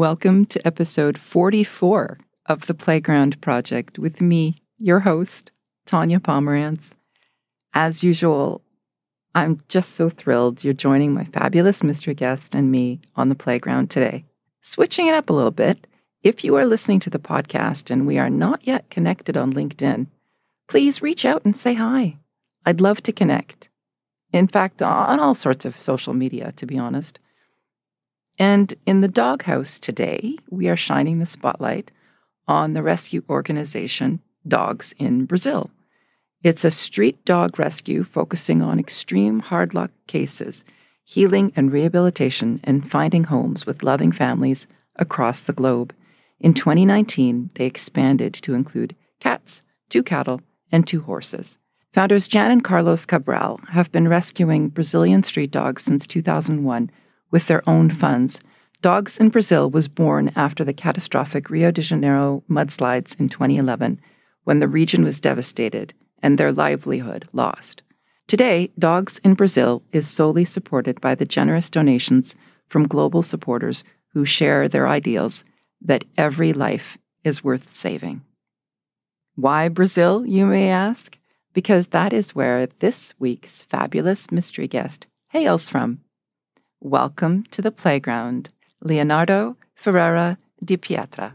Welcome 0.00 0.46
to 0.46 0.66
episode 0.66 1.18
44 1.18 2.16
of 2.46 2.66
the 2.66 2.72
Playground 2.72 3.38
Project 3.42 3.98
with 3.98 4.22
me, 4.22 4.54
your 4.78 5.00
host, 5.00 5.52
Tanya 5.84 6.18
Pomerantz. 6.18 6.94
As 7.74 8.02
usual, 8.02 8.62
I'm 9.34 9.60
just 9.68 9.96
so 9.96 10.08
thrilled 10.08 10.64
you're 10.64 10.72
joining 10.72 11.12
my 11.12 11.24
fabulous 11.24 11.84
mystery 11.84 12.14
guest 12.14 12.54
and 12.54 12.72
me 12.72 13.00
on 13.14 13.28
the 13.28 13.34
playground 13.34 13.90
today. 13.90 14.24
Switching 14.62 15.06
it 15.06 15.12
up 15.12 15.28
a 15.28 15.34
little 15.34 15.50
bit, 15.50 15.86
if 16.22 16.44
you 16.44 16.56
are 16.56 16.64
listening 16.64 17.00
to 17.00 17.10
the 17.10 17.18
podcast 17.18 17.90
and 17.90 18.06
we 18.06 18.16
are 18.16 18.30
not 18.30 18.66
yet 18.66 18.88
connected 18.88 19.36
on 19.36 19.52
LinkedIn, 19.52 20.06
please 20.66 21.02
reach 21.02 21.26
out 21.26 21.44
and 21.44 21.54
say 21.54 21.74
hi. 21.74 22.16
I'd 22.64 22.80
love 22.80 23.02
to 23.02 23.12
connect. 23.12 23.68
In 24.32 24.48
fact, 24.48 24.80
on 24.80 25.20
all 25.20 25.34
sorts 25.34 25.66
of 25.66 25.78
social 25.78 26.14
media, 26.14 26.52
to 26.52 26.64
be 26.64 26.78
honest. 26.78 27.18
And 28.40 28.72
in 28.86 29.02
the 29.02 29.08
doghouse 29.08 29.78
today, 29.78 30.38
we 30.48 30.70
are 30.70 30.76
shining 30.76 31.18
the 31.18 31.26
spotlight 31.26 31.90
on 32.48 32.72
the 32.72 32.82
rescue 32.82 33.22
organization 33.28 34.22
Dogs 34.48 34.94
in 34.96 35.26
Brazil. 35.26 35.70
It's 36.42 36.64
a 36.64 36.70
street 36.70 37.22
dog 37.26 37.58
rescue 37.58 38.02
focusing 38.02 38.62
on 38.62 38.80
extreme 38.80 39.40
hard 39.40 39.74
luck 39.74 39.90
cases, 40.06 40.64
healing 41.04 41.52
and 41.54 41.70
rehabilitation, 41.70 42.60
and 42.64 42.90
finding 42.90 43.24
homes 43.24 43.66
with 43.66 43.82
loving 43.82 44.10
families 44.10 44.66
across 44.96 45.42
the 45.42 45.52
globe. 45.52 45.94
In 46.40 46.54
2019, 46.54 47.50
they 47.56 47.66
expanded 47.66 48.32
to 48.32 48.54
include 48.54 48.96
cats, 49.20 49.60
two 49.90 50.02
cattle, 50.02 50.40
and 50.72 50.86
two 50.86 51.02
horses. 51.02 51.58
Founders 51.92 52.26
Jan 52.26 52.50
and 52.50 52.64
Carlos 52.64 53.04
Cabral 53.04 53.60
have 53.72 53.92
been 53.92 54.08
rescuing 54.08 54.70
Brazilian 54.70 55.22
street 55.22 55.50
dogs 55.50 55.82
since 55.82 56.06
2001 56.06 56.90
with 57.30 57.46
their 57.46 57.68
own 57.68 57.90
funds. 57.90 58.40
Dogs 58.82 59.18
in 59.18 59.28
Brazil 59.28 59.70
was 59.70 59.88
born 59.88 60.32
after 60.34 60.64
the 60.64 60.72
catastrophic 60.72 61.50
Rio 61.50 61.70
de 61.70 61.82
Janeiro 61.82 62.42
mudslides 62.48 63.18
in 63.20 63.28
2011, 63.28 64.00
when 64.44 64.60
the 64.60 64.68
region 64.68 65.04
was 65.04 65.20
devastated 65.20 65.92
and 66.22 66.38
their 66.38 66.52
livelihood 66.52 67.28
lost. 67.32 67.82
Today, 68.26 68.70
Dogs 68.78 69.18
in 69.18 69.34
Brazil 69.34 69.82
is 69.92 70.08
solely 70.08 70.44
supported 70.44 71.00
by 71.00 71.14
the 71.14 71.24
generous 71.24 71.68
donations 71.68 72.36
from 72.66 72.86
global 72.86 73.22
supporters 73.22 73.82
who 74.12 74.24
share 74.24 74.68
their 74.68 74.88
ideals 74.88 75.44
that 75.82 76.04
every 76.16 76.52
life 76.52 76.96
is 77.24 77.44
worth 77.44 77.74
saving. 77.74 78.22
Why 79.34 79.68
Brazil, 79.68 80.24
you 80.26 80.46
may 80.46 80.68
ask? 80.68 81.18
Because 81.52 81.88
that 81.88 82.12
is 82.12 82.34
where 82.34 82.66
this 82.78 83.14
week's 83.18 83.64
fabulous 83.64 84.30
mystery 84.30 84.68
guest 84.68 85.06
hails 85.28 85.68
from. 85.68 86.00
Welcome 86.82 87.44
to 87.50 87.60
the 87.60 87.70
playground, 87.70 88.48
Leonardo 88.80 89.58
Ferreira 89.74 90.38
di 90.64 90.78
Pietra. 90.78 91.34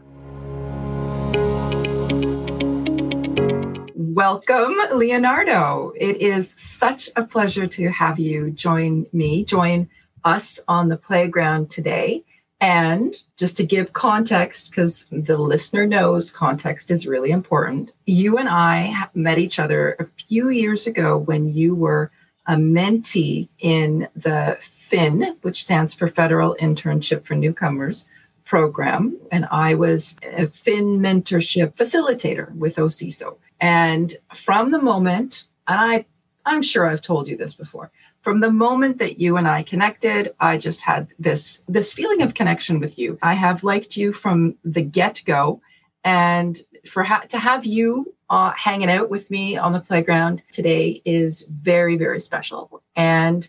Welcome, 3.94 4.76
Leonardo. 4.92 5.92
It 5.94 6.16
is 6.16 6.50
such 6.50 7.10
a 7.14 7.22
pleasure 7.22 7.68
to 7.68 7.88
have 7.90 8.18
you 8.18 8.50
join 8.50 9.06
me, 9.12 9.44
join 9.44 9.88
us 10.24 10.58
on 10.66 10.88
the 10.88 10.96
playground 10.96 11.70
today. 11.70 12.24
And 12.60 13.14
just 13.38 13.56
to 13.58 13.64
give 13.64 13.92
context, 13.92 14.70
because 14.70 15.06
the 15.12 15.36
listener 15.36 15.86
knows 15.86 16.32
context 16.32 16.90
is 16.90 17.06
really 17.06 17.30
important, 17.30 17.92
you 18.04 18.36
and 18.36 18.48
I 18.48 19.06
met 19.14 19.38
each 19.38 19.60
other 19.60 19.94
a 20.00 20.06
few 20.06 20.48
years 20.48 20.88
ago 20.88 21.16
when 21.16 21.46
you 21.46 21.76
were 21.76 22.10
a 22.48 22.54
mentee 22.54 23.48
in 23.58 24.08
the 24.14 24.58
FIN, 24.88 25.36
which 25.42 25.62
stands 25.62 25.94
for 25.94 26.06
Federal 26.06 26.56
Internship 26.60 27.24
for 27.24 27.34
Newcomers 27.34 28.06
program. 28.44 29.18
And 29.32 29.46
I 29.50 29.74
was 29.74 30.16
a 30.22 30.46
FIN 30.46 31.00
mentorship 31.00 31.74
facilitator 31.74 32.54
with 32.54 32.76
OCISO. 32.76 33.36
And 33.60 34.14
from 34.34 34.70
the 34.70 34.80
moment, 34.80 35.46
and 35.66 35.80
I, 35.80 36.06
I'm 36.44 36.62
sure 36.62 36.88
I've 36.88 37.02
told 37.02 37.26
you 37.26 37.36
this 37.36 37.54
before, 37.54 37.90
from 38.20 38.40
the 38.40 38.52
moment 38.52 38.98
that 38.98 39.18
you 39.18 39.36
and 39.36 39.48
I 39.48 39.64
connected, 39.64 40.34
I 40.38 40.58
just 40.58 40.80
had 40.82 41.08
this 41.18 41.60
this 41.68 41.92
feeling 41.92 42.22
of 42.22 42.34
connection 42.34 42.80
with 42.80 42.98
you. 42.98 43.18
I 43.22 43.34
have 43.34 43.64
liked 43.64 43.96
you 43.96 44.12
from 44.12 44.56
the 44.64 44.82
get 44.82 45.22
go, 45.26 45.60
and 46.04 46.60
for 46.88 47.02
ha- 47.04 47.26
to 47.28 47.38
have 47.38 47.66
you 47.66 48.14
uh, 48.28 48.52
hanging 48.56 48.90
out 48.90 49.10
with 49.10 49.30
me 49.30 49.56
on 49.56 49.72
the 49.72 49.80
playground 49.80 50.42
today 50.52 51.02
is 51.04 51.46
very 51.48 51.96
very 51.96 52.20
special. 52.20 52.82
And 52.96 53.48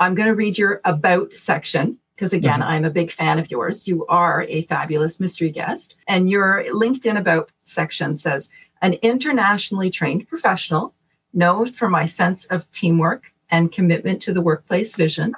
I'm 0.00 0.14
going 0.14 0.28
to 0.28 0.34
read 0.34 0.58
your 0.58 0.80
about 0.84 1.36
section 1.36 1.98
because 2.14 2.32
again, 2.32 2.60
mm-hmm. 2.60 2.70
I'm 2.70 2.84
a 2.84 2.90
big 2.90 3.12
fan 3.12 3.38
of 3.38 3.50
yours. 3.50 3.86
You 3.86 4.04
are 4.06 4.44
a 4.48 4.62
fabulous 4.62 5.20
mystery 5.20 5.50
guest. 5.50 5.94
And 6.08 6.28
your 6.28 6.64
LinkedIn 6.70 7.16
about 7.16 7.50
section 7.64 8.16
says, 8.16 8.50
an 8.82 8.94
internationally 8.94 9.90
trained 9.90 10.28
professional, 10.28 10.94
known 11.32 11.66
for 11.66 11.88
my 11.88 12.06
sense 12.06 12.44
of 12.46 12.70
teamwork 12.72 13.32
and 13.50 13.72
commitment 13.72 14.20
to 14.22 14.32
the 14.32 14.40
workplace 14.40 14.96
vision. 14.96 15.32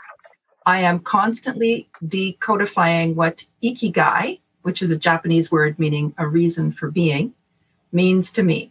I 0.67 0.81
am 0.81 1.01
constantly 1.01 1.89
decodifying 2.05 3.15
what 3.15 3.45
ikigai, 3.63 4.41
which 4.63 4.83
is 4.83 4.91
a 4.91 4.99
Japanese 4.99 5.51
word 5.51 5.79
meaning 5.79 6.15
a 6.17 6.27
reason 6.27 6.73
for 6.73 6.91
being, 6.91 7.35
means 7.93 8.33
to 8.33 8.43
me. 8.43 8.71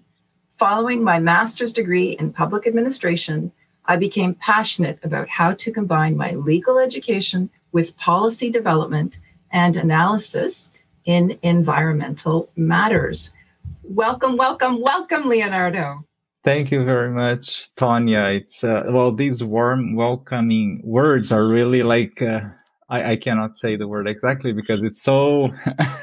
Following 0.57 1.03
my 1.03 1.19
master's 1.19 1.73
degree 1.73 2.11
in 2.11 2.33
public 2.33 2.67
administration, 2.67 3.51
I 3.89 3.97
became 3.97 4.35
passionate 4.35 4.99
about 5.03 5.27
how 5.27 5.55
to 5.55 5.71
combine 5.71 6.15
my 6.15 6.33
legal 6.33 6.77
education 6.77 7.49
with 7.71 7.97
policy 7.97 8.51
development 8.51 9.19
and 9.51 9.75
analysis 9.75 10.71
in 11.05 11.39
environmental 11.41 12.51
matters. 12.55 13.33
Welcome, 13.81 14.37
welcome, 14.37 14.79
welcome, 14.79 15.27
Leonardo. 15.27 16.05
Thank 16.43 16.69
you 16.69 16.85
very 16.85 17.09
much, 17.09 17.73
Tanya. 17.75 18.25
It's 18.25 18.63
uh, 18.63 18.83
well, 18.89 19.11
these 19.11 19.43
warm, 19.43 19.95
welcoming 19.95 20.81
words 20.83 21.31
are 21.31 21.47
really 21.47 21.81
like 21.81 22.21
uh, 22.21 22.41
I, 22.89 23.11
I, 23.11 23.15
cannot 23.17 23.57
say 23.57 23.75
the 23.75 23.87
word 23.87 24.07
exactly 24.07 24.51
because 24.51 24.81
it's 24.81 25.01
so 25.01 25.53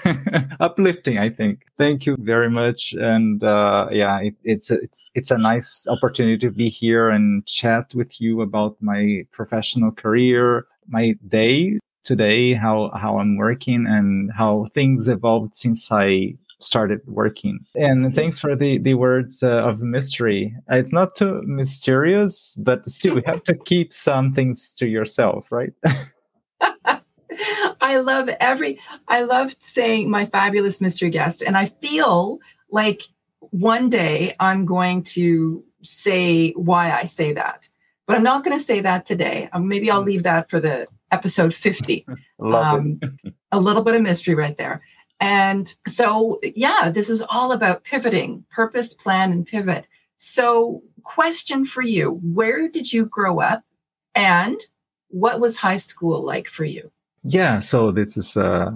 uplifting. 0.61 1.19
I 1.19 1.31
think. 1.31 1.65
Thank 1.79 2.07
you 2.07 2.17
very 2.21 2.49
much, 2.49 2.93
and 2.93 3.43
uh, 3.43 3.89
yeah, 3.91 4.19
it, 4.21 4.35
it's 4.45 4.71
it's 4.71 5.11
it's 5.15 5.31
a 5.31 5.39
nice 5.39 5.87
opportunity 5.89 6.39
to 6.39 6.51
be 6.51 6.69
here 6.69 7.09
and 7.09 7.45
chat 7.47 7.95
with 7.95 8.21
you 8.21 8.41
about 8.41 8.77
my 8.81 9.27
professional 9.33 9.91
career, 9.91 10.67
my 10.89 11.15
day 11.27 11.79
today, 12.05 12.55
how 12.55 12.91
how 12.95 13.19
I'm 13.19 13.37
working, 13.37 13.87
and 13.87 14.31
how 14.33 14.69
things 14.75 15.09
evolved 15.09 15.57
since 15.57 15.91
I 15.91 16.35
started 16.59 17.01
working. 17.07 17.61
And 17.75 18.15
thanks 18.15 18.39
for 18.39 18.57
the 18.57 18.79
the 18.79 18.95
words 18.95 19.43
uh, 19.43 19.49
of 19.49 19.81
mystery. 19.81 20.55
It's 20.69 20.93
not 20.93 21.15
too 21.15 21.43
mysterious, 21.45 22.55
but 22.59 22.89
still, 22.89 23.17
you 23.17 23.23
have 23.27 23.43
to 23.45 23.55
keep 23.55 23.93
some 23.93 24.33
things 24.33 24.73
to 24.75 24.87
yourself, 24.87 25.51
right? 25.51 25.73
I 27.81 27.99
love 27.99 28.29
every, 28.41 28.81
I 29.09 29.23
love 29.23 29.55
saying 29.61 30.11
my 30.11 30.27
fabulous 30.27 30.81
mystery 30.81 31.11
guest. 31.11 31.43
And 31.43 31.57
I 31.57 31.67
feel 31.67 32.39
like 32.71 33.03
one 33.41 33.89
day 33.89 34.35
I'm 34.41 34.65
going 34.65 35.03
to 35.03 35.65
say 35.83 36.53
why 36.53 36.93
I 36.93 37.05
say 37.05 37.33
that. 37.35 37.69
But 38.07 38.17
I'm 38.17 38.23
not 38.23 38.45
going 38.45 38.57
to 38.57 38.63
say 38.63 38.81
that 38.81 39.07
today. 39.07 39.49
Um, 39.53 39.69
maybe 39.69 39.91
I'll 39.91 40.03
leave 40.03 40.23
that 40.23 40.49
for 40.49 40.61
the 40.61 40.87
episode 41.11 41.55
50. 41.55 42.07
um, 42.41 43.01
a 43.53 43.61
little 43.61 43.83
bit 43.83 43.95
of 43.95 44.03
mystery 44.03 44.35
right 44.35 44.57
there. 44.57 44.83
And 45.19 45.73
so, 45.89 46.41
yeah, 46.43 46.91
this 46.91 47.09
is 47.09 47.23
all 47.23 47.53
about 47.53 47.85
pivoting, 47.85 48.45
purpose, 48.51 48.93
plan, 48.93 49.33
and 49.33 49.47
pivot. 49.47 49.89
So, 50.19 50.83
question 51.03 51.65
for 51.65 51.83
you 51.83 52.21
Where 52.23 52.69
did 52.69 52.93
you 52.93 53.07
grow 53.07 53.41
up? 53.41 53.65
And 54.15 54.61
what 55.09 55.41
was 55.41 55.57
high 55.57 55.77
school 55.77 56.25
like 56.25 56.49
for 56.49 56.65
you? 56.65 56.91
Yeah, 57.23 57.59
so 57.61 57.91
this 57.91 58.17
is 58.17 58.37
uh, 58.37 58.71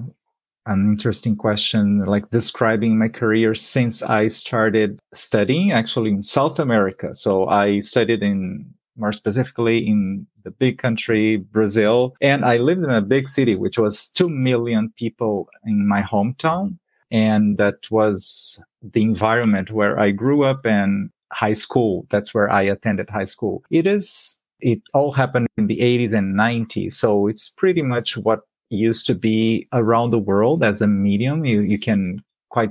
an 0.67 0.87
interesting 0.87 1.37
question, 1.37 2.03
like 2.03 2.31
describing 2.31 2.99
my 2.99 3.09
career 3.09 3.55
since 3.55 4.03
I 4.03 4.29
started 4.29 4.99
studying 5.15 5.73
actually 5.73 6.11
in 6.11 6.23
South 6.23 6.59
America. 6.59 7.15
So 7.15 7.47
I 7.49 7.81
studied 7.81 8.23
in 8.23 8.75
more 8.97 9.13
specifically 9.13 9.79
in 9.79 10.27
the 10.45 10.51
big 10.51 10.79
country, 10.79 11.37
Brazil. 11.37 12.15
And 12.21 12.45
I 12.45 12.57
lived 12.57 12.85
in 12.85 12.91
a 12.91 13.01
big 13.01 13.29
city, 13.29 13.57
which 13.57 13.79
was 13.79 14.09
2 14.11 14.29
million 14.29 14.93
people 14.97 15.49
in 15.65 15.89
my 15.89 16.03
hometown. 16.03 16.79
And 17.11 17.57
that 17.59 17.91
was 17.91 18.63
the 18.83 19.03
environment 19.03 19.71
where 19.71 19.99
I 19.99 20.11
grew 20.11 20.45
up 20.45 20.65
and 20.67 21.11
high 21.33 21.53
school. 21.53 22.07
That's 22.11 22.35
where 22.35 22.51
I 22.51 22.63
attended 22.63 23.11
high 23.11 23.25
school. 23.25 23.63
It 23.71 23.87
is 23.87 24.40
it 24.61 24.81
all 24.95 25.13
happened 25.13 25.49
in 25.57 25.67
the 25.67 25.79
80s 25.79 26.13
and 26.13 26.39
90s. 26.39 26.95
So 26.95 27.27
it's 27.27 27.49
pretty 27.49 27.83
much 27.83 28.17
what 28.17 28.41
used 28.71 29.07
to 29.07 29.15
be 29.15 29.69
around 29.73 30.11
the 30.11 30.19
world 30.19 30.63
as 30.63 30.81
a 30.81 30.87
medium. 30.87 31.45
You, 31.45 31.61
you 31.61 31.79
can 31.79 32.23
quite 32.51 32.71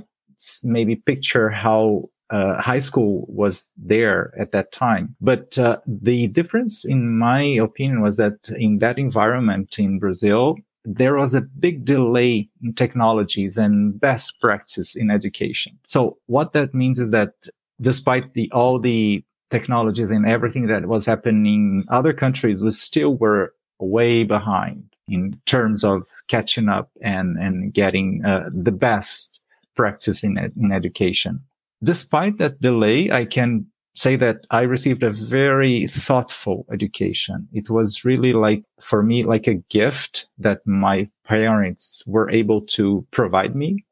maybe 0.64 0.96
picture 0.96 1.50
how 1.50 2.08
uh, 2.30 2.60
high 2.60 2.78
school 2.78 3.26
was 3.28 3.66
there 3.76 4.32
at 4.38 4.52
that 4.52 4.72
time. 4.72 5.16
But 5.20 5.58
uh, 5.58 5.78
the 5.86 6.28
difference, 6.28 6.84
in 6.84 7.18
my 7.18 7.42
opinion, 7.42 8.02
was 8.02 8.16
that 8.18 8.48
in 8.56 8.78
that 8.78 8.98
environment 8.98 9.78
in 9.78 9.98
Brazil, 9.98 10.56
there 10.84 11.16
was 11.16 11.34
a 11.34 11.42
big 11.42 11.84
delay 11.84 12.48
in 12.62 12.72
technologies 12.74 13.56
and 13.56 14.00
best 14.00 14.40
practice 14.40 14.96
in 14.96 15.10
education. 15.10 15.78
So 15.88 16.18
what 16.26 16.52
that 16.52 16.72
means 16.72 16.98
is 16.98 17.10
that 17.10 17.34
despite 17.80 18.32
the 18.34 18.50
all 18.52 18.78
the 18.78 19.24
technologies 19.50 20.10
and 20.10 20.26
everything 20.26 20.66
that 20.66 20.86
was 20.86 21.06
happening 21.06 21.82
in 21.82 21.84
other 21.88 22.12
countries, 22.12 22.62
we 22.62 22.70
still 22.70 23.16
were 23.16 23.54
way 23.78 24.24
behind 24.24 24.84
in 25.08 25.40
terms 25.46 25.84
of 25.84 26.06
catching 26.28 26.68
up 26.68 26.90
and 27.02 27.36
and 27.38 27.72
getting 27.74 28.24
uh, 28.24 28.48
the 28.52 28.72
best 28.72 29.40
practice 29.74 30.22
in 30.22 30.38
in 30.56 30.72
education. 30.72 31.40
Despite 31.82 32.38
that 32.38 32.60
delay, 32.60 33.10
I 33.10 33.24
can 33.24 33.66
say 33.94 34.16
that 34.16 34.46
I 34.50 34.62
received 34.62 35.02
a 35.02 35.10
very 35.10 35.86
thoughtful 35.86 36.66
education. 36.72 37.48
It 37.52 37.70
was 37.70 38.04
really 38.04 38.32
like, 38.32 38.62
for 38.80 39.02
me, 39.02 39.24
like 39.24 39.46
a 39.46 39.62
gift 39.68 40.26
that 40.38 40.66
my 40.66 41.08
parents 41.24 42.02
were 42.06 42.30
able 42.30 42.60
to 42.62 43.06
provide 43.10 43.56
me. 43.56 43.84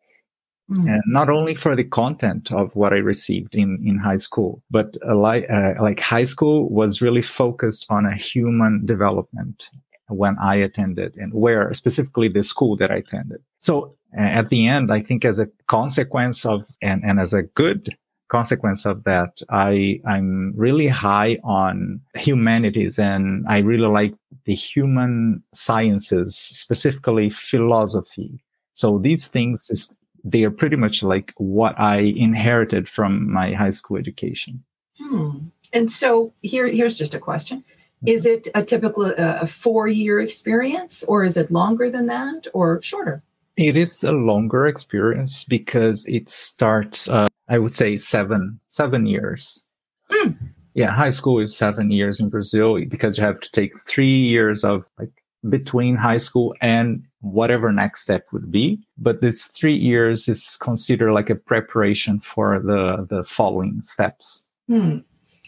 Mm. 0.71 0.89
And 0.89 1.03
not 1.07 1.31
only 1.31 1.55
for 1.55 1.75
the 1.75 1.85
content 1.85 2.53
of 2.53 2.77
what 2.77 2.93
I 2.93 2.97
received 2.99 3.55
in, 3.55 3.79
in 3.85 3.99
high 3.99 4.17
school, 4.17 4.63
but 4.71 4.97
uh, 5.07 5.17
like, 5.17 5.47
uh, 5.51 5.75
like 5.81 6.01
high 6.01 6.25
school 6.25 6.69
was 6.69 7.01
really 7.01 7.23
focused 7.23 7.87
on 7.89 8.05
a 8.05 8.15
human 8.15 8.85
development 8.85 9.71
when 10.09 10.37
I 10.39 10.57
attended 10.57 11.17
and 11.17 11.33
where 11.33 11.73
specifically 11.75 12.29
the 12.29 12.43
school 12.43 12.77
that 12.77 12.91
I 12.91 12.97
attended. 12.97 13.41
So 13.61 13.95
at 14.17 14.49
the 14.49 14.67
end, 14.67 14.93
I 14.93 15.01
think 15.01 15.25
as 15.25 15.39
a 15.39 15.49
consequence 15.67 16.47
of 16.47 16.67
and, 16.83 17.05
and 17.05 17.21
as 17.21 17.33
a 17.33 17.43
good 17.43 17.97
consequence 18.29 18.87
of 18.87 19.05
that, 19.05 19.41
I, 19.51 20.01
I'm 20.07 20.53
really 20.55 20.87
high 20.87 21.39
on 21.45 22.01
humanities 22.15 22.99
and 22.99 23.45
I 23.49 23.59
really 23.59 23.89
like 23.89 24.15
the 24.45 24.55
human 24.55 25.43
sciences, 25.55 26.37
specifically 26.37 27.31
philosophy. 27.31 28.43
So 28.75 28.99
these 28.99 29.29
things 29.29 29.69
is, 29.71 29.95
they 30.25 30.45
are 30.45 30.51
pretty 30.51 30.77
much 30.77 31.03
like 31.03 31.33
what 31.37 31.79
I 31.79 31.99
inherited 31.99 32.89
from 32.89 33.33
my 33.33 33.53
high 33.53 33.71
school 33.71 33.97
education. 33.97 34.63
Hmm. 34.99 35.39
And 35.73 35.93
so 35.93 36.33
here, 36.43 36.67
here's 36.67 36.97
just 36.97 37.15
a 37.15 37.19
question. 37.19 37.65
Is 38.07 38.27
it 38.27 38.49
a 38.55 38.63
typical 38.63 39.07
uh, 39.07 39.39
a 39.41 39.47
four 39.47 39.89
year 39.89 40.21
experience 40.21 41.03
or 41.05 41.25
is 41.25 41.37
it 41.37 41.51
longer 41.51 41.91
than 41.91 42.07
that 42.07 42.47
or 42.55 42.81
shorter? 42.81 43.23
It 43.57 43.77
is 43.77 44.05
a 44.05 44.13
longer 44.13 44.69
experience 44.69 45.43
because 45.43 46.07
it 46.07 46.29
starts 46.29 47.09
uh, 47.09 47.27
I 47.49 47.59
would 47.59 47.75
say 47.75 47.99
seven 47.99 48.61
seven 48.69 49.07
years. 49.07 49.65
Mm. 50.11 50.37
Yeah, 50.75 50.93
high 50.93 51.09
school 51.09 51.41
is 51.41 51.57
seven 51.57 51.91
years 51.91 52.21
in 52.21 52.29
Brazil 52.29 52.79
because 52.89 53.19
you 53.19 53.25
have 53.25 53.41
to 53.41 53.51
take 53.51 53.77
three 53.81 54.07
years 54.07 54.63
of 54.63 54.85
like 54.99 55.11
between 55.49 55.97
high 55.97 56.17
school 56.17 56.55
and 56.61 57.03
whatever 57.21 57.73
next 57.73 58.03
step 58.03 58.29
would 58.33 58.51
be. 58.51 58.81
But 58.97 59.21
this 59.21 59.47
three 59.49 59.77
years 59.77 60.29
is 60.29 60.57
considered 60.61 61.13
like 61.13 61.31
a 61.31 61.35
preparation 61.35 62.21
for 62.21 62.61
the 62.61 63.07
the 63.09 63.25
following 63.25 63.83
steps. 63.83 64.45
Mm. 64.71 65.05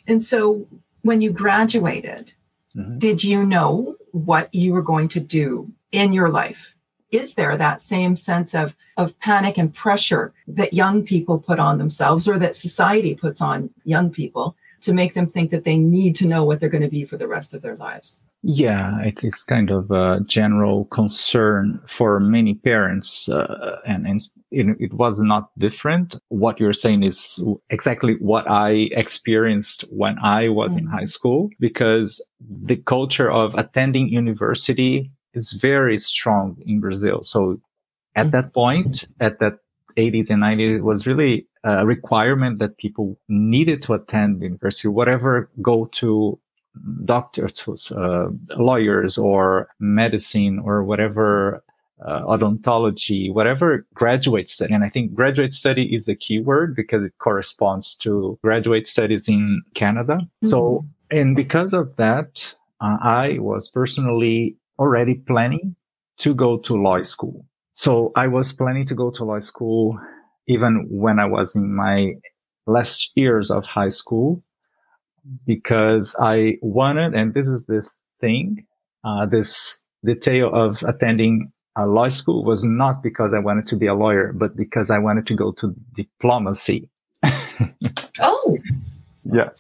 And 0.07 0.23
so 0.23 0.67
when 1.03 1.21
you 1.21 1.31
graduated, 1.31 2.33
mm-hmm. 2.77 2.99
did 2.99 3.23
you 3.25 3.45
know 3.45 3.97
what 4.13 4.53
you 4.55 4.73
were 4.73 4.83
going 4.83 5.09
to 5.09 5.21
do 5.21 5.71
in 5.93 6.13
your 6.13 6.29
life? 6.29 6.75
is 7.11 7.35
there 7.35 7.57
that 7.57 7.83
same 7.83 8.17
sense 8.17 8.55
of, 8.55 8.75
of 8.97 9.19
panic 9.21 9.59
and 9.59 9.75
pressure 9.75 10.33
that 10.47 10.75
young 10.75 11.03
people 11.03 11.39
put 11.39 11.59
on 11.59 11.79
themselves 11.79 12.29
or 12.29 12.39
that 12.39 12.57
society 12.57 13.15
puts 13.15 13.41
on 13.41 13.71
young 13.85 14.11
people 14.11 14.57
to 14.81 14.95
make 14.95 15.15
them 15.15 15.27
think 15.27 15.51
that 15.51 15.65
they 15.65 15.77
need 15.77 16.15
to 16.17 16.27
know 16.27 16.45
what 16.45 16.61
they're 16.61 16.69
going 16.69 16.83
to 16.83 16.89
be 16.89 17.05
for 17.05 17.17
the 17.17 17.29
rest 17.29 17.53
of 17.53 17.63
their 17.63 17.77
lives? 17.77 18.23
Yeah, 18.43 19.03
it's, 19.03 19.23
it's 19.23 19.45
kind 19.45 19.71
of 19.71 19.91
a 19.91 20.21
general 20.25 20.87
concern 20.87 21.79
for 21.87 22.19
many 22.21 22.55
parents, 22.55 23.29
uh, 23.29 23.77
and, 23.87 24.07
and 24.07 24.21
it, 24.51 24.77
it, 24.81 24.95
was 24.95 25.21
not 25.21 25.51
different. 25.59 26.17
What 26.29 26.59
you're 26.59 26.73
saying 26.73 27.03
is 27.03 27.45
exactly 27.69 28.15
what 28.15 28.51
I 28.51 28.89
experienced 28.93 29.85
when 29.91 30.19
I 30.23 30.49
was 30.49 30.71
mm-hmm. 30.71 30.79
in 30.79 30.87
high 30.87 31.05
school, 31.05 31.51
because 31.61 32.25
the 32.41 32.77
culture 32.77 33.31
of 33.31 33.55
attending 33.57 34.09
university 34.09 35.11
is 35.35 35.53
very 35.53 35.99
strong 35.99 36.57
in 36.65 36.81
Brazil. 36.81 37.23
So 37.23 37.61
at 38.17 38.29
mm-hmm. 38.29 38.31
that 38.31 38.55
point, 38.55 39.05
at 39.21 39.39
that 39.41 39.59
80s 39.99 40.31
and 40.31 40.43
90s, 40.43 40.77
it 40.77 40.85
was 40.85 41.07
really 41.07 41.47
a 41.63 41.85
requirement 41.85 42.59
that 42.61 42.79
people 42.79 43.19
needed 43.29 43.83
to 43.83 43.93
attend 43.93 44.43
university, 44.43 44.89
whatever 44.89 45.51
go 45.61 45.87
to 45.93 46.39
doctors, 47.05 47.93
uh, 47.93 48.29
lawyers 48.57 49.19
or 49.19 49.69
medicine 49.79 50.61
or 50.61 50.85
whatever 50.85 51.63
uh, 52.05 52.23
odontology, 52.23 53.33
whatever 53.33 53.87
graduate 53.95 54.49
study. 54.49 54.73
And 54.73 54.85
I 54.85 54.89
think 54.89 55.13
graduate 55.15 55.53
study 55.53 55.95
is 55.95 56.07
the 56.07 56.15
key 56.15 56.41
word 56.41 56.75
because 56.75 57.03
it 57.03 57.13
corresponds 57.19 57.95
to 57.97 58.39
graduate 58.43 58.87
studies 58.87 59.29
in 59.29 59.63
Canada. 59.75 60.15
Mm-hmm. 60.15 60.47
So, 60.47 60.87
and 61.11 61.37
because 61.37 61.73
of 61.73 61.97
that, 61.97 62.55
uh, 62.81 62.97
I 63.03 63.39
was 63.41 63.69
personally 63.69 64.57
already 64.79 65.15
planning 65.15 65.77
to 66.19 66.35
go 66.35 66.59
to 66.59 66.81
law 66.81 67.03
school. 67.03 67.45
So 67.75 68.13
I 68.17 68.27
was 68.27 68.53
planning 68.53 68.87
to 68.87 68.95
go 68.95 69.11
to 69.11 69.25
law 69.25 69.41
school 69.41 69.99
even 70.47 70.87
when 70.91 71.19
I 71.19 71.27
was 71.27 71.55
in 71.55 71.75
my 71.75 72.15
last 72.67 73.11
years 73.15 73.51
of 73.51 73.65
high 73.65 73.89
school 73.89 74.43
because 75.47 76.17
I 76.21 76.59
wanted, 76.63 77.15
and 77.15 77.35
this 77.35 77.49
is 77.49 77.67
the 77.67 77.89
thing, 78.21 78.67
uh, 79.05 79.27
this 79.27 79.85
detail 80.05 80.55
of 80.55 80.83
attending 80.83 81.53
a 81.77 81.87
law 81.87 82.09
school 82.09 82.45
was 82.45 82.65
not 82.65 83.03
because 83.03 83.33
I 83.35 83.39
wanted 83.39 83.67
to 83.67 83.77
be 83.77 83.87
a 83.87 83.95
lawyer, 83.95 84.33
but 84.33 84.57
because 84.57 84.91
I 84.91 84.99
wanted 84.99 85.27
to 85.29 85.35
go 85.35 85.53
to 85.53 85.75
diplomacy. 85.93 86.89
oh, 88.21 88.59
yeah. 89.25 89.51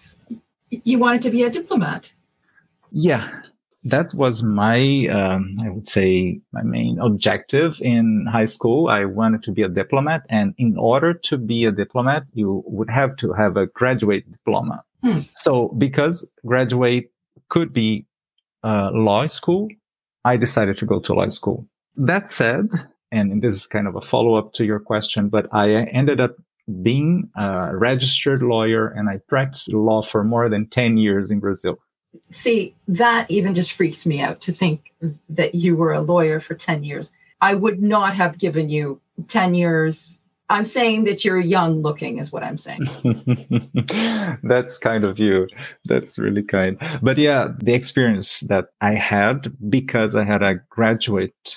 You 0.68 0.98
wanted 0.98 1.22
to 1.22 1.30
be 1.30 1.42
a 1.44 1.50
diplomat? 1.50 2.12
Yeah 2.92 3.42
that 3.84 4.12
was 4.12 4.42
my, 4.42 5.06
um, 5.06 5.56
I 5.64 5.70
would 5.70 5.86
say, 5.86 6.40
my 6.52 6.62
main 6.62 6.98
objective 6.98 7.80
in 7.80 8.26
high 8.30 8.44
school. 8.44 8.88
I 8.88 9.06
wanted 9.06 9.42
to 9.44 9.52
be 9.52 9.62
a 9.62 9.68
diplomat. 9.68 10.26
And 10.28 10.54
in 10.58 10.76
order 10.76 11.14
to 11.14 11.38
be 11.38 11.64
a 11.64 11.72
diplomat, 11.72 12.24
you 12.34 12.62
would 12.66 12.90
have 12.90 13.16
to 13.16 13.32
have 13.32 13.56
a 13.56 13.66
graduate 13.66 14.30
diploma. 14.30 14.84
Hmm. 15.02 15.20
So 15.32 15.68
because 15.78 16.28
graduate 16.44 17.10
could 17.48 17.72
be 17.72 18.06
uh, 18.62 18.90
law 18.92 19.26
school, 19.26 19.68
I 20.24 20.36
decided 20.36 20.76
to 20.78 20.86
go 20.86 21.00
to 21.00 21.14
law 21.14 21.28
school. 21.28 21.66
That 21.96 22.28
said, 22.28 22.66
and 23.10 23.42
this 23.42 23.54
is 23.54 23.66
kind 23.66 23.86
of 23.86 23.96
a 23.96 24.00
follow 24.00 24.34
up 24.34 24.52
to 24.54 24.64
your 24.64 24.80
question, 24.80 25.28
but 25.28 25.46
I 25.52 25.70
ended 25.70 26.20
up 26.20 26.36
being 26.82 27.30
a 27.36 27.76
registered 27.76 28.42
lawyer 28.42 28.88
and 28.88 29.08
I 29.08 29.18
practiced 29.28 29.72
law 29.72 30.02
for 30.02 30.22
more 30.22 30.48
than 30.48 30.68
10 30.68 30.98
years 30.98 31.30
in 31.30 31.40
Brazil 31.40 31.78
see 32.32 32.74
that 32.88 33.30
even 33.30 33.54
just 33.54 33.72
freaks 33.72 34.04
me 34.04 34.20
out 34.20 34.40
to 34.40 34.52
think 34.52 34.92
that 35.28 35.54
you 35.54 35.76
were 35.76 35.92
a 35.92 36.00
lawyer 36.00 36.40
for 36.40 36.54
10 36.54 36.82
years 36.82 37.12
i 37.40 37.54
would 37.54 37.82
not 37.82 38.14
have 38.14 38.38
given 38.38 38.68
you 38.68 39.00
10 39.28 39.54
years 39.54 40.20
i'm 40.50 40.64
saying 40.64 41.04
that 41.04 41.24
you're 41.24 41.38
young 41.38 41.80
looking 41.80 42.18
is 42.18 42.30
what 42.30 42.42
i'm 42.42 42.58
saying 42.58 42.84
that's 44.42 44.78
kind 44.78 45.04
of 45.04 45.18
you 45.18 45.48
that's 45.86 46.18
really 46.18 46.42
kind 46.42 46.76
but 47.02 47.16
yeah 47.16 47.48
the 47.58 47.72
experience 47.72 48.40
that 48.40 48.66
i 48.80 48.92
had 48.92 49.50
because 49.70 50.14
i 50.14 50.24
had 50.24 50.42
a 50.42 50.56
graduate 50.68 51.56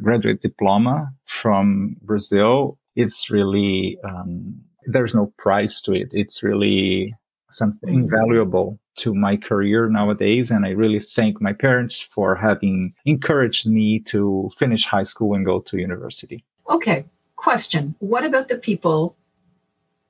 graduate 0.00 0.40
diploma 0.40 1.12
from 1.26 1.96
brazil 2.02 2.78
it's 2.96 3.30
really 3.30 3.98
um, 4.04 4.58
there's 4.86 5.14
no 5.14 5.32
price 5.36 5.80
to 5.80 5.92
it 5.92 6.08
it's 6.12 6.42
really 6.42 7.14
something 7.50 7.88
mm-hmm. 7.88 8.02
invaluable 8.04 8.78
to 8.98 9.14
my 9.14 9.36
career 9.36 9.88
nowadays. 9.88 10.50
And 10.50 10.66
I 10.66 10.70
really 10.70 11.00
thank 11.00 11.40
my 11.40 11.52
parents 11.52 12.00
for 12.00 12.34
having 12.34 12.92
encouraged 13.04 13.66
me 13.66 14.00
to 14.00 14.50
finish 14.58 14.84
high 14.84 15.04
school 15.04 15.34
and 15.34 15.46
go 15.46 15.60
to 15.60 15.78
university. 15.78 16.44
Okay. 16.68 17.04
Question 17.38 17.94
What 18.00 18.24
about 18.24 18.48
the 18.48 18.58
people 18.58 19.16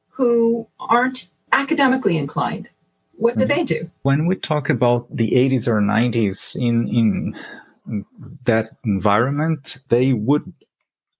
who 0.08 0.66
aren't 0.80 1.28
academically 1.52 2.16
inclined? 2.16 2.70
What 3.16 3.36
do 3.36 3.44
mm-hmm. 3.44 3.54
they 3.54 3.64
do? 3.64 3.90
When 4.02 4.26
we 4.26 4.34
talk 4.34 4.70
about 4.70 5.06
the 5.14 5.32
80s 5.32 5.68
or 5.68 5.80
90s 5.80 6.56
in, 6.56 6.88
in 6.88 8.04
that 8.44 8.70
environment, 8.84 9.78
they 9.90 10.14
would 10.14 10.52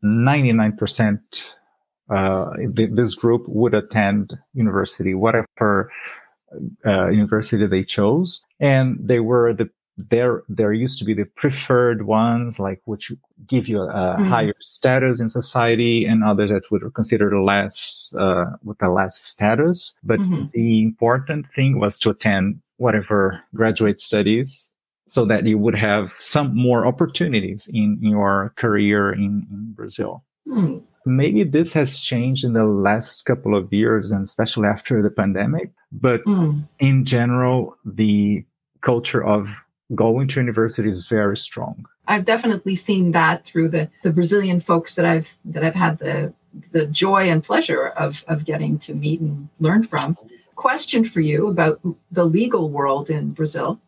99% 0.03 1.21
uh, 2.09 2.51
this 2.73 3.15
group 3.15 3.45
would 3.47 3.75
attend 3.75 4.39
university, 4.55 5.13
whatever 5.15 5.91
uh, 6.87 7.09
university 7.09 7.67
they 7.67 7.85
chose, 7.85 8.43
and 8.61 8.97
they 8.99 9.21
were 9.21 9.53
the 9.53 9.69
there 9.99 10.45
there 10.49 10.73
used 10.73 10.99
to 11.01 11.05
be 11.05 11.13
the 11.13 11.25
preferred 11.25 12.07
ones, 12.07 12.59
like 12.59 12.81
which 12.85 13.13
give 13.47 13.69
you 13.69 13.83
a 13.83 13.87
mm-hmm. 13.89 14.29
higher 14.29 14.55
status 14.61 15.21
in 15.21 15.29
society, 15.29 16.05
and 16.05 16.23
others 16.23 16.51
that 16.51 16.71
would 16.71 16.83
consider 16.95 17.41
less 17.43 18.15
uh, 18.19 18.47
with 18.63 18.81
a 18.83 18.91
less 18.91 19.19
status. 19.19 19.97
But 20.05 20.21
mm-hmm. 20.21 20.47
the 20.53 20.83
important 20.83 21.47
thing 21.55 21.81
was 21.81 21.99
to 21.99 22.11
attend 22.11 22.61
whatever 22.77 23.43
graduate 23.55 24.01
studies 24.01 24.71
so 25.09 25.25
that 25.25 25.47
you 25.47 25.59
would 25.59 25.75
have 25.75 26.13
some 26.21 26.55
more 26.55 26.87
opportunities 26.87 27.69
in 27.73 27.99
your 28.01 28.53
career 28.57 29.13
in, 29.13 29.47
in 29.51 29.73
Brazil. 29.75 30.23
Hmm. 30.47 30.79
Maybe 31.07 31.45
this 31.45 31.73
has 31.73 32.01
changed 32.01 32.45
in 32.45 32.53
the 32.53 32.67
last 32.67 33.23
couple 33.23 33.57
of 33.57 33.73
years, 33.73 34.13
and 34.13 34.25
especially 34.25 34.69
after 34.69 35.03
the 35.03 35.11
pandemic. 35.11 35.73
But 35.91 36.21
hmm. 36.25 36.61
in 36.79 37.05
general, 37.05 37.77
the 37.85 38.45
culture 38.83 39.25
of 39.25 39.65
going 39.95 40.29
to 40.29 40.41
university 40.41 40.91
is 40.91 41.07
very 41.07 41.37
strong. 41.37 41.87
I've 42.07 42.25
definitely 42.25 42.77
seen 42.77 43.13
that 43.13 43.45
through 43.45 43.71
the, 43.71 43.91
the 44.03 44.13
Brazilian 44.13 44.61
folks 44.61 44.95
that 44.97 45.05
I've 45.05 45.35
that 45.45 45.65
I've 45.65 45.75
had 45.75 45.99
the 45.99 46.33
the 46.71 46.87
joy 46.87 47.29
and 47.31 47.45
pleasure 47.45 47.89
of 47.89 48.25
of 48.29 48.45
getting 48.45 48.79
to 48.81 48.95
meet 48.95 49.21
and 49.21 49.49
learn 49.61 49.83
from. 49.83 50.17
Question 50.55 51.05
for 51.05 51.21
you 51.21 51.49
about 51.49 51.81
the 52.11 52.25
legal 52.25 52.69
world 52.69 53.11
in 53.11 53.31
Brazil. 53.31 53.79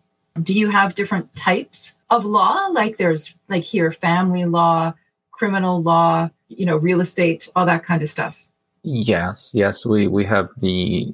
Do 0.41 0.55
you 0.55 0.71
have 0.71 0.95
different 0.95 1.35
types 1.35 1.95
of 2.11 2.25
law? 2.25 2.69
Like 2.71 2.97
there's 2.97 3.35
like 3.49 3.65
here 3.65 3.91
family 3.91 4.45
law, 4.45 4.95
criminal 5.33 5.83
law, 5.83 6.31
you 6.49 6.67
know, 6.67 6.77
real 6.77 7.01
estate, 7.01 7.51
all 7.57 7.67
that 7.67 7.85
kind 7.85 8.03
of 8.03 8.09
stuff. 8.09 8.45
Yes, 8.83 9.53
yes, 9.55 9.85
we 9.85 10.07
we 10.07 10.25
have 10.25 10.49
the 10.59 11.13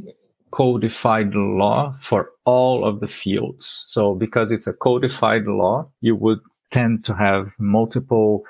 codified 0.50 1.34
law 1.34 1.94
for 2.00 2.30
all 2.44 2.84
of 2.84 3.00
the 3.00 3.08
fields. 3.08 3.84
So 3.86 4.14
because 4.14 4.52
it's 4.52 4.66
a 4.66 4.72
codified 4.72 5.46
law, 5.46 5.90
you 6.00 6.16
would 6.16 6.40
tend 6.70 7.04
to 7.04 7.14
have 7.14 7.54
multiple 7.58 8.44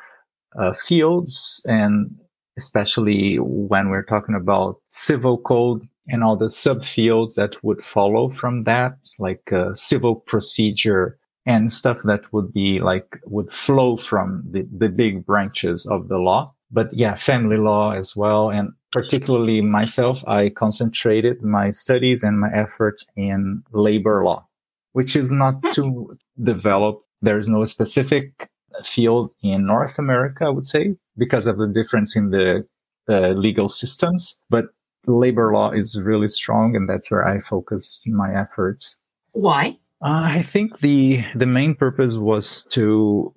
uh, 0.58 0.72
fields 0.72 1.64
and 1.66 2.10
especially 2.56 3.36
when 3.36 3.90
we're 3.90 4.04
talking 4.04 4.34
about 4.34 4.80
civil 4.88 5.38
code 5.38 5.86
and 6.08 6.22
all 6.22 6.36
the 6.36 6.46
subfields 6.46 7.34
that 7.34 7.62
would 7.62 7.82
follow 7.84 8.28
from 8.28 8.62
that, 8.64 8.96
like 9.18 9.52
uh, 9.52 9.74
civil 9.74 10.16
procedure 10.16 11.18
and 11.44 11.72
stuff 11.72 12.02
that 12.04 12.32
would 12.32 12.52
be 12.52 12.80
like 12.80 13.18
would 13.26 13.50
flow 13.52 13.96
from 13.96 14.42
the, 14.50 14.66
the 14.76 14.88
big 14.88 15.24
branches 15.26 15.86
of 15.86 16.08
the 16.08 16.18
law. 16.18 16.52
But 16.70 16.92
yeah, 16.92 17.14
family 17.14 17.56
law 17.56 17.92
as 17.92 18.16
well. 18.16 18.50
And 18.50 18.70
particularly 18.96 19.60
myself, 19.60 20.24
I 20.26 20.48
concentrated 20.48 21.42
my 21.42 21.70
studies 21.70 22.22
and 22.22 22.40
my 22.40 22.50
efforts 22.52 23.04
in 23.14 23.62
labor 23.72 24.24
law, 24.24 24.46
which 24.92 25.14
is 25.14 25.30
not 25.30 25.56
hmm. 25.62 25.70
too 25.72 26.18
developed. 26.42 27.04
There's 27.20 27.46
no 27.48 27.64
specific 27.66 28.48
field 28.84 29.30
in 29.42 29.66
North 29.66 29.98
America, 29.98 30.46
I 30.46 30.48
would 30.48 30.66
say, 30.66 30.96
because 31.18 31.46
of 31.46 31.58
the 31.58 31.66
difference 31.66 32.16
in 32.16 32.30
the 32.30 32.66
uh, 33.08 33.30
legal 33.30 33.68
systems. 33.68 34.34
But 34.48 34.66
labor 35.06 35.52
law 35.52 35.72
is 35.72 36.00
really 36.00 36.28
strong, 36.28 36.74
and 36.74 36.88
that's 36.88 37.10
where 37.10 37.26
I 37.26 37.38
focused 37.38 38.08
my 38.08 38.34
efforts. 38.34 38.96
Why? 39.32 39.78
Uh, 40.02 40.38
I 40.38 40.42
think 40.42 40.78
the 40.80 41.24
the 41.34 41.46
main 41.46 41.74
purpose 41.74 42.16
was 42.16 42.64
to 42.70 43.32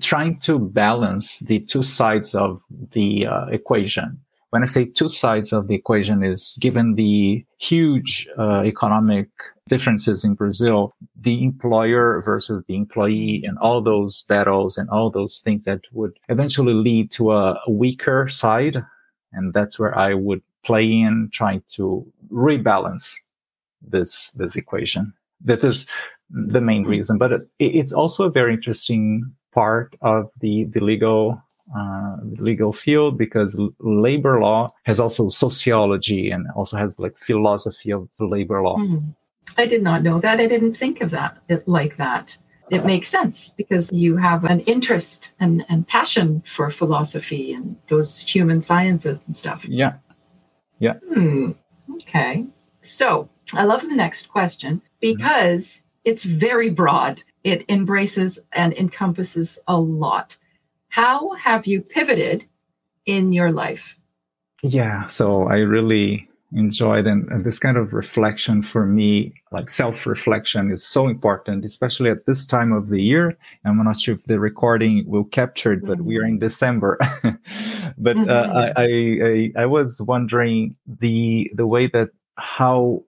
trying 0.00 0.38
to 0.40 0.58
balance 0.58 1.40
the 1.40 1.60
two 1.60 1.82
sides 1.82 2.34
of 2.34 2.60
the 2.92 3.26
uh, 3.26 3.46
equation. 3.46 4.20
When 4.50 4.62
I 4.64 4.66
say 4.66 4.84
two 4.84 5.08
sides 5.08 5.52
of 5.52 5.68
the 5.68 5.76
equation 5.76 6.24
is 6.24 6.58
given 6.60 6.96
the 6.96 7.44
huge 7.58 8.28
uh, 8.36 8.62
economic 8.64 9.28
differences 9.68 10.24
in 10.24 10.34
Brazil, 10.34 10.92
the 11.20 11.44
employer 11.44 12.20
versus 12.22 12.64
the 12.66 12.74
employee 12.74 13.44
and 13.46 13.56
all 13.58 13.80
those 13.80 14.22
battles 14.22 14.76
and 14.76 14.90
all 14.90 15.08
those 15.08 15.38
things 15.38 15.64
that 15.64 15.82
would 15.92 16.18
eventually 16.28 16.74
lead 16.74 17.12
to 17.12 17.30
a 17.32 17.60
weaker 17.68 18.26
side. 18.28 18.84
And 19.32 19.54
that's 19.54 19.78
where 19.78 19.96
I 19.96 20.14
would 20.14 20.42
play 20.64 20.84
in 20.84 21.30
trying 21.32 21.62
to 21.70 22.04
rebalance 22.32 23.14
this, 23.80 24.32
this 24.32 24.56
equation. 24.56 25.12
That 25.44 25.62
is 25.62 25.86
the 26.28 26.60
main 26.60 26.84
reason, 26.84 27.18
but 27.18 27.32
it, 27.32 27.48
it's 27.60 27.92
also 27.92 28.24
a 28.24 28.30
very 28.30 28.54
interesting 28.54 29.32
part 29.52 29.96
of 30.02 30.30
the, 30.40 30.64
the 30.64 30.80
legal 30.80 31.40
uh, 31.76 32.16
legal 32.38 32.72
field 32.72 33.18
because 33.18 33.58
l- 33.58 33.74
labor 33.80 34.40
law 34.40 34.72
has 34.84 35.00
also 35.00 35.28
sociology 35.28 36.30
and 36.30 36.46
also 36.56 36.76
has 36.76 36.98
like 36.98 37.16
philosophy 37.16 37.92
of 37.92 38.08
labor 38.18 38.62
law. 38.62 38.76
Mm. 38.76 39.14
I 39.56 39.66
did 39.66 39.82
not 39.82 40.02
know 40.02 40.20
that. 40.20 40.40
I 40.40 40.46
didn't 40.46 40.74
think 40.74 41.00
of 41.00 41.10
that 41.10 41.38
it, 41.48 41.66
like 41.66 41.96
that. 41.96 42.36
It 42.70 42.86
makes 42.86 43.08
sense 43.08 43.52
because 43.56 43.90
you 43.90 44.16
have 44.16 44.44
an 44.44 44.60
interest 44.60 45.32
and, 45.40 45.64
and 45.68 45.88
passion 45.88 46.44
for 46.46 46.70
philosophy 46.70 47.52
and 47.52 47.76
those 47.88 48.20
human 48.20 48.62
sciences 48.62 49.24
and 49.26 49.36
stuff. 49.36 49.64
Yeah. 49.64 49.94
Yeah. 50.78 50.94
Hmm. 51.12 51.52
Okay. 51.96 52.46
So 52.80 53.28
I 53.52 53.64
love 53.64 53.82
the 53.82 53.96
next 53.96 54.28
question 54.28 54.82
because 55.00 55.64
mm. 55.64 55.80
it's 56.04 56.22
very 56.22 56.70
broad 56.70 57.24
it 57.44 57.64
embraces 57.68 58.38
and 58.52 58.72
encompasses 58.74 59.58
a 59.66 59.78
lot. 59.78 60.36
How 60.90 61.30
have 61.32 61.66
you 61.66 61.80
pivoted 61.80 62.46
in 63.06 63.32
your 63.32 63.50
life? 63.50 63.96
Yeah, 64.62 65.06
so 65.06 65.48
I 65.48 65.58
really 65.58 66.28
enjoyed 66.52 67.06
and, 67.06 67.28
and 67.28 67.44
this 67.44 67.60
kind 67.60 67.76
of 67.76 67.92
reflection 67.92 68.62
for 68.62 68.84
me, 68.86 69.32
like 69.52 69.68
self 69.68 70.04
reflection, 70.04 70.70
is 70.70 70.84
so 70.84 71.06
important, 71.06 71.64
especially 71.64 72.10
at 72.10 72.26
this 72.26 72.46
time 72.46 72.72
of 72.72 72.88
the 72.88 73.00
year. 73.00 73.38
I'm 73.64 73.82
not 73.82 74.00
sure 74.00 74.16
if 74.16 74.24
the 74.24 74.40
recording 74.40 75.08
will 75.08 75.24
capture 75.24 75.72
it, 75.72 75.84
but 75.84 76.02
we 76.02 76.18
are 76.18 76.24
in 76.24 76.34
mm-hmm. 76.34 76.46
December. 76.46 76.98
but 77.98 78.16
uh, 78.16 78.20
mm-hmm. 78.20 78.30
uh, 78.30 78.72
I, 78.76 79.60
I 79.60 79.62
I 79.62 79.66
was 79.66 80.02
wondering 80.02 80.76
the 80.86 81.50
the 81.54 81.66
way 81.66 81.86
that 81.88 82.10
how 82.36 83.04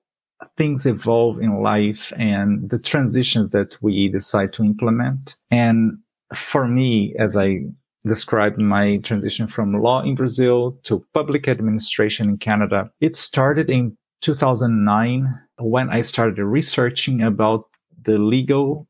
things 0.57 0.87
evolve 0.87 1.41
in 1.41 1.63
life 1.63 2.13
and 2.17 2.71
the 2.71 2.79
transitions 2.79 3.53
that 3.53 3.77
we 3.81 4.09
decide 4.09 4.53
to 4.53 4.65
implement. 4.65 5.37
And 5.51 5.99
for 6.35 6.67
me, 6.67 7.15
as 7.19 7.37
I 7.37 7.61
described 8.05 8.59
my 8.59 8.99
transition 8.99 9.47
from 9.47 9.81
law 9.81 10.03
in 10.03 10.15
Brazil 10.15 10.79
to 10.85 11.05
public 11.15 11.49
administration 11.49 12.29
in 12.29 12.39
Canada, 12.39 12.91
it 13.01 13.15
started 13.17 13.71
in 13.71 13.97
2009 14.23 15.41
when 15.59 15.91
I 15.91 16.03
started 16.03 16.43
researching 16.43 17.23
about 17.23 17.67
the 18.03 18.19
legal 18.19 18.89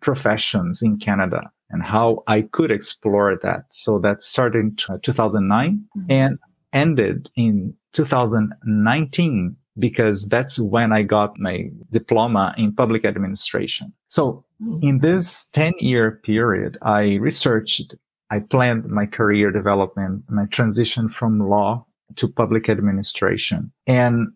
professions 0.00 0.82
in 0.82 0.98
Canada 0.98 1.50
and 1.70 1.82
how 1.82 2.22
I 2.26 2.42
could 2.42 2.70
explore 2.70 3.38
that. 3.42 3.64
So 3.70 3.98
that 4.00 4.22
started 4.22 4.58
in 4.58 4.76
2009 5.02 5.84
mm-hmm. 5.96 6.10
and 6.10 6.38
ended 6.72 7.30
in 7.36 7.74
2019 7.92 9.56
because 9.78 10.26
that's 10.26 10.58
when 10.58 10.92
I 10.92 11.02
got 11.02 11.38
my 11.38 11.70
diploma 11.90 12.54
in 12.56 12.74
public 12.74 13.04
administration. 13.04 13.92
So 14.08 14.44
in 14.82 14.98
this 14.98 15.46
10 15.52 15.74
year 15.78 16.20
period, 16.24 16.78
I 16.82 17.16
researched, 17.16 17.94
I 18.30 18.40
planned 18.40 18.86
my 18.86 19.06
career 19.06 19.50
development, 19.50 20.24
my 20.28 20.46
transition 20.46 21.08
from 21.08 21.38
law 21.38 21.86
to 22.16 22.28
public 22.28 22.68
administration. 22.68 23.70
And 23.86 24.28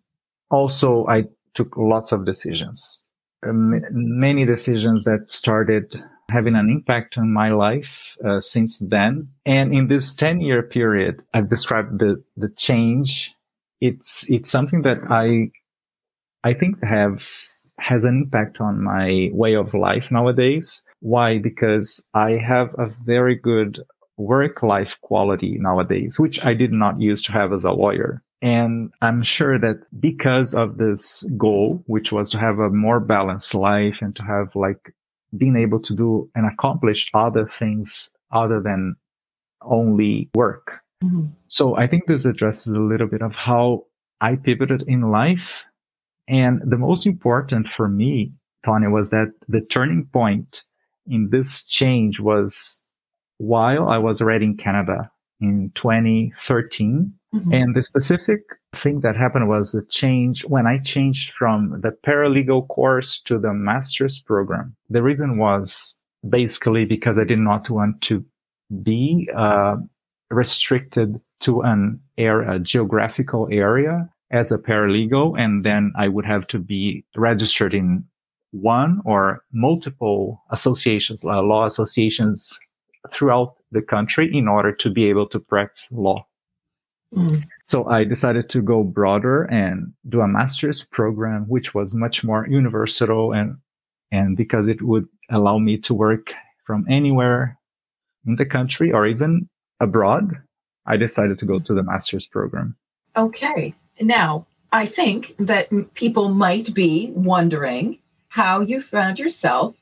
also 0.50 1.06
I 1.08 1.24
took 1.54 1.76
lots 1.76 2.12
of 2.12 2.24
decisions, 2.24 3.00
um, 3.46 3.82
many 3.90 4.44
decisions 4.44 5.04
that 5.04 5.28
started 5.28 6.02
having 6.30 6.54
an 6.54 6.70
impact 6.70 7.18
on 7.18 7.32
my 7.32 7.50
life 7.50 8.16
uh, 8.24 8.40
since 8.40 8.78
then. 8.78 9.28
And 9.44 9.74
in 9.74 9.88
this 9.88 10.14
10 10.14 10.40
year 10.40 10.62
period, 10.62 11.22
I've 11.34 11.48
described 11.48 11.98
the, 11.98 12.22
the 12.36 12.48
change 12.50 13.34
it's 13.82 14.24
it's 14.30 14.48
something 14.48 14.82
that 14.82 15.00
I 15.10 15.50
I 16.44 16.54
think 16.54 16.82
have 16.84 17.28
has 17.78 18.04
an 18.04 18.22
impact 18.22 18.60
on 18.60 18.80
my 18.82 19.28
way 19.32 19.54
of 19.54 19.74
life 19.74 20.10
nowadays. 20.12 20.82
Why? 21.00 21.38
Because 21.38 22.02
I 22.14 22.32
have 22.32 22.74
a 22.78 22.86
very 23.04 23.34
good 23.34 23.80
work 24.16 24.62
life 24.62 24.96
quality 25.00 25.58
nowadays, 25.58 26.20
which 26.20 26.44
I 26.44 26.54
did 26.54 26.72
not 26.72 27.00
used 27.00 27.24
to 27.26 27.32
have 27.32 27.52
as 27.52 27.64
a 27.64 27.72
lawyer. 27.72 28.22
And 28.40 28.92
I'm 29.02 29.24
sure 29.24 29.58
that 29.58 29.78
because 29.98 30.54
of 30.54 30.78
this 30.78 31.24
goal, 31.36 31.82
which 31.86 32.12
was 32.12 32.30
to 32.30 32.38
have 32.38 32.60
a 32.60 32.70
more 32.70 33.00
balanced 33.00 33.52
life 33.52 33.98
and 34.00 34.14
to 34.14 34.22
have 34.22 34.54
like 34.54 34.94
being 35.36 35.56
able 35.56 35.80
to 35.80 35.94
do 35.94 36.30
and 36.36 36.46
accomplish 36.46 37.10
other 37.14 37.46
things 37.46 38.10
other 38.30 38.60
than 38.60 38.94
only 39.62 40.30
work, 40.36 40.81
Mm-hmm. 41.02 41.26
So 41.48 41.76
I 41.76 41.86
think 41.86 42.06
this 42.06 42.24
addresses 42.24 42.74
a 42.74 42.80
little 42.80 43.06
bit 43.06 43.22
of 43.22 43.34
how 43.34 43.84
I 44.20 44.36
pivoted 44.36 44.84
in 44.86 45.10
life. 45.10 45.64
And 46.28 46.62
the 46.64 46.78
most 46.78 47.06
important 47.06 47.68
for 47.68 47.88
me, 47.88 48.32
Tanya, 48.64 48.90
was 48.90 49.10
that 49.10 49.32
the 49.48 49.60
turning 49.60 50.06
point 50.12 50.64
in 51.06 51.30
this 51.30 51.64
change 51.64 52.20
was 52.20 52.82
while 53.38 53.88
I 53.88 53.98
was 53.98 54.20
already 54.20 54.46
in 54.46 54.56
Canada 54.56 55.10
in 55.40 55.72
2013. 55.74 57.12
Mm-hmm. 57.34 57.52
And 57.52 57.74
the 57.74 57.82
specific 57.82 58.40
thing 58.72 59.00
that 59.00 59.16
happened 59.16 59.48
was 59.48 59.74
a 59.74 59.84
change 59.86 60.44
when 60.44 60.66
I 60.66 60.78
changed 60.78 61.32
from 61.32 61.80
the 61.80 61.90
paralegal 62.06 62.68
course 62.68 63.18
to 63.22 63.38
the 63.38 63.52
master's 63.52 64.20
program. 64.20 64.76
The 64.90 65.02
reason 65.02 65.38
was 65.38 65.96
basically 66.28 66.84
because 66.84 67.18
I 67.18 67.24
did 67.24 67.40
not 67.40 67.68
want 67.68 68.00
to 68.02 68.24
be 68.82 69.28
uh, 69.34 69.76
restricted 70.32 71.20
to 71.40 71.60
an 71.62 72.00
area, 72.18 72.52
a 72.52 72.58
geographical 72.58 73.48
area 73.50 74.08
as 74.30 74.50
a 74.50 74.58
paralegal. 74.58 75.38
And 75.38 75.64
then 75.64 75.92
I 75.96 76.08
would 76.08 76.24
have 76.24 76.46
to 76.48 76.58
be 76.58 77.04
registered 77.16 77.74
in 77.74 78.04
one 78.52 79.00
or 79.04 79.44
multiple 79.52 80.42
associations, 80.50 81.24
uh, 81.24 81.42
law 81.42 81.66
associations 81.66 82.58
throughout 83.10 83.54
the 83.72 83.82
country 83.82 84.30
in 84.32 84.48
order 84.48 84.72
to 84.72 84.90
be 84.90 85.08
able 85.08 85.26
to 85.28 85.40
practice 85.40 85.88
law. 85.90 86.26
Mm. 87.14 87.44
So 87.64 87.86
I 87.86 88.04
decided 88.04 88.48
to 88.50 88.62
go 88.62 88.82
broader 88.82 89.44
and 89.44 89.92
do 90.08 90.20
a 90.20 90.28
master's 90.28 90.84
program, 90.84 91.44
which 91.48 91.74
was 91.74 91.94
much 91.94 92.24
more 92.24 92.46
universal 92.48 93.32
and, 93.32 93.56
and 94.10 94.36
because 94.36 94.68
it 94.68 94.82
would 94.82 95.06
allow 95.30 95.58
me 95.58 95.78
to 95.78 95.94
work 95.94 96.32
from 96.66 96.86
anywhere 96.88 97.58
in 98.26 98.36
the 98.36 98.46
country 98.46 98.92
or 98.92 99.06
even 99.06 99.48
abroad, 99.82 100.32
I 100.86 100.96
decided 100.96 101.38
to 101.40 101.44
go 101.44 101.58
to 101.58 101.74
the 101.74 101.82
master's 101.82 102.26
program. 102.26 102.76
Okay. 103.16 103.74
Now, 104.00 104.46
I 104.72 104.86
think 104.86 105.34
that 105.38 105.68
people 105.94 106.30
might 106.30 106.72
be 106.74 107.12
wondering 107.14 107.98
how 108.28 108.60
you 108.60 108.80
found 108.80 109.18
yourself 109.18 109.74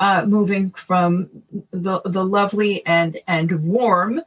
uh, 0.00 0.24
moving 0.26 0.70
from 0.70 1.28
the, 1.70 2.00
the 2.04 2.24
lovely 2.24 2.84
and, 2.86 3.18
and 3.28 3.62
warm 3.62 4.22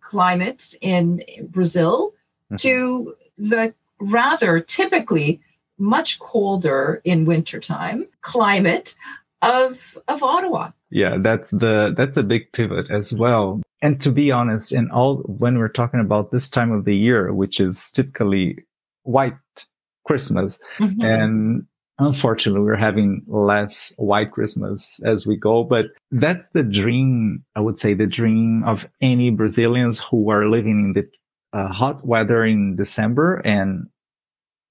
climates 0.00 0.76
in 0.80 1.22
Brazil 1.48 2.12
mm-hmm. 2.52 2.56
to 2.56 3.16
the 3.38 3.74
rather 4.00 4.60
typically 4.60 5.40
much 5.78 6.18
colder 6.18 7.00
in 7.04 7.24
wintertime 7.24 8.06
climate 8.20 8.94
of 9.42 9.96
of 10.08 10.22
Ottawa. 10.22 10.72
Yeah, 10.90 11.18
that's 11.18 11.50
the 11.50 11.94
that's 11.96 12.16
a 12.16 12.22
big 12.22 12.50
pivot 12.52 12.90
as 12.90 13.12
well. 13.12 13.62
And 13.80 14.00
to 14.00 14.10
be 14.10 14.32
honest, 14.32 14.72
in 14.72 14.90
all 14.90 15.18
when 15.26 15.58
we're 15.58 15.68
talking 15.68 16.00
about 16.00 16.30
this 16.30 16.50
time 16.50 16.72
of 16.72 16.84
the 16.84 16.96
year, 16.96 17.32
which 17.32 17.60
is 17.60 17.90
typically 17.90 18.58
white 19.04 19.36
Christmas, 20.04 20.58
mm-hmm. 20.78 21.00
and 21.00 21.66
unfortunately 21.98 22.60
we're 22.60 22.76
having 22.76 23.22
less 23.26 23.92
white 23.98 24.30
christmas 24.30 25.00
as 25.04 25.26
we 25.26 25.36
go 25.36 25.64
but 25.64 25.86
that's 26.10 26.48
the 26.50 26.62
dream 26.62 27.44
i 27.56 27.60
would 27.60 27.78
say 27.78 27.92
the 27.92 28.06
dream 28.06 28.62
of 28.64 28.88
any 29.00 29.30
brazilians 29.30 29.98
who 29.98 30.30
are 30.30 30.48
living 30.48 30.78
in 30.78 30.92
the 30.92 31.58
uh, 31.58 31.68
hot 31.72 32.06
weather 32.06 32.44
in 32.44 32.76
december 32.76 33.42
and 33.44 33.88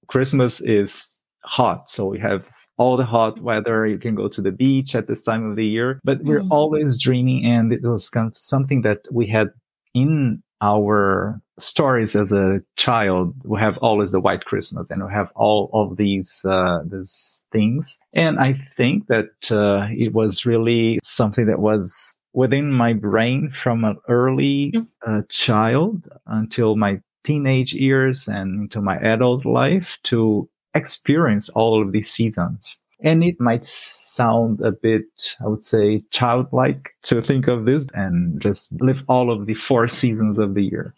christmas 0.06 0.60
is 0.62 1.20
hot 1.44 1.88
so 1.88 2.06
we 2.06 2.18
have 2.18 2.46
all 2.78 2.96
the 2.96 3.04
hot 3.04 3.40
weather 3.40 3.86
you 3.86 3.98
can 3.98 4.14
go 4.14 4.28
to 4.28 4.40
the 4.40 4.52
beach 4.52 4.94
at 4.94 5.06
this 5.06 5.24
time 5.24 5.48
of 5.50 5.56
the 5.56 5.66
year 5.66 6.00
but 6.04 6.22
we're 6.22 6.40
mm-hmm. 6.40 6.52
always 6.52 6.98
dreaming 6.98 7.44
and 7.44 7.72
it 7.72 7.82
was 7.82 8.08
kind 8.08 8.26
of 8.26 8.36
something 8.36 8.82
that 8.82 9.00
we 9.10 9.26
had 9.26 9.48
in 9.94 10.42
our 10.60 11.40
stories 11.58 12.16
as 12.16 12.32
a 12.32 12.60
child, 12.76 13.34
we 13.44 13.60
have 13.60 13.78
always 13.78 14.12
the 14.12 14.20
white 14.20 14.44
Christmas 14.44 14.90
and 14.90 15.04
we 15.04 15.12
have 15.12 15.32
all 15.34 15.70
of 15.72 15.96
these, 15.96 16.44
uh, 16.48 16.80
these 16.84 17.42
things. 17.52 17.98
And 18.12 18.38
I 18.38 18.54
think 18.76 19.06
that, 19.08 19.30
uh, 19.50 19.88
it 19.90 20.12
was 20.12 20.46
really 20.46 20.98
something 21.02 21.46
that 21.46 21.60
was 21.60 22.16
within 22.32 22.72
my 22.72 22.92
brain 22.92 23.50
from 23.50 23.84
an 23.84 23.96
early 24.08 24.72
mm. 24.72 24.86
uh, 25.06 25.22
child 25.28 26.08
until 26.26 26.76
my 26.76 27.00
teenage 27.24 27.74
years 27.74 28.28
and 28.28 28.62
into 28.62 28.80
my 28.80 28.96
adult 28.98 29.44
life 29.44 29.98
to 30.04 30.48
experience 30.78 31.50
all 31.50 31.82
of 31.82 31.92
these 31.92 32.10
seasons. 32.10 32.78
And 33.00 33.22
it 33.22 33.38
might 33.38 33.64
sound 33.64 34.60
a 34.60 34.72
bit, 34.72 35.04
I 35.44 35.46
would 35.46 35.64
say, 35.64 36.02
childlike 36.10 36.90
to 37.02 37.22
think 37.22 37.46
of 37.46 37.66
this 37.66 37.86
and 37.94 38.40
just 38.40 38.72
live 38.80 39.04
all 39.08 39.30
of 39.30 39.46
the 39.46 39.54
four 39.54 39.86
seasons 39.86 40.38
of 40.38 40.54
the 40.54 40.64
year. 40.64 40.92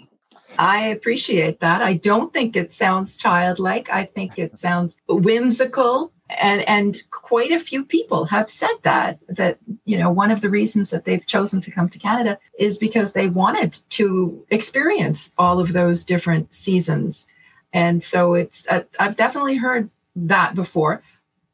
I 0.58 0.88
appreciate 0.88 1.60
that. 1.60 1.82
I 1.82 1.94
don't 1.94 2.32
think 2.32 2.56
it 2.56 2.75
sounds 2.75 3.16
childlike. 3.16 3.90
I 3.90 4.06
think 4.06 4.38
it 4.38 4.58
sounds 4.58 4.97
whimsical. 5.08 6.12
And, 6.38 6.62
and 6.69 6.97
quite 7.10 7.50
a 7.50 7.60
few 7.60 7.84
people 7.84 8.25
have 8.26 8.50
said 8.50 8.76
that, 8.82 9.19
that, 9.28 9.58
you 9.84 9.99
know, 9.99 10.10
one 10.10 10.30
of 10.30 10.40
the 10.40 10.50
reasons 10.50 10.90
that 10.90 11.04
they've 11.04 11.26
chosen 11.26 11.60
to 11.62 11.71
come 11.71 11.88
to 11.88 11.99
Canada 11.99 12.38
is 12.58 12.78
because 12.78 13.12
they 13.12 13.28
wanted 13.28 13.78
to 13.90 14.45
experience 14.50 15.32
all 15.38 15.60
of 15.60 15.73
those 15.73 16.04
different 16.04 16.54
seasons. 16.54 17.26
And 17.73 18.02
so 18.02 18.35
it's, 18.35 18.67
I've 18.99 19.17
definitely 19.17 19.56
heard 19.56 19.91
that 20.17 20.54
before. 20.54 21.02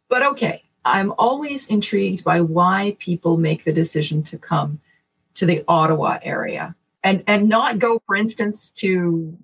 But 0.08 0.22
okay, 0.22 0.62
I'm 0.84 1.12
always 1.18 1.66
intrigued 1.68 2.24
by 2.24 2.40
why 2.40 2.96
people 2.98 3.36
make 3.36 3.64
the 3.64 3.72
decision 3.72 4.22
to 4.24 4.38
come 4.38 4.80
to 5.34 5.46
the 5.46 5.64
Ottawa 5.68 6.18
area 6.22 6.74
and 7.02 7.22
and 7.26 7.48
not 7.48 7.78
go, 7.78 8.00
for 8.06 8.16
instance, 8.16 8.70
to 8.72 9.36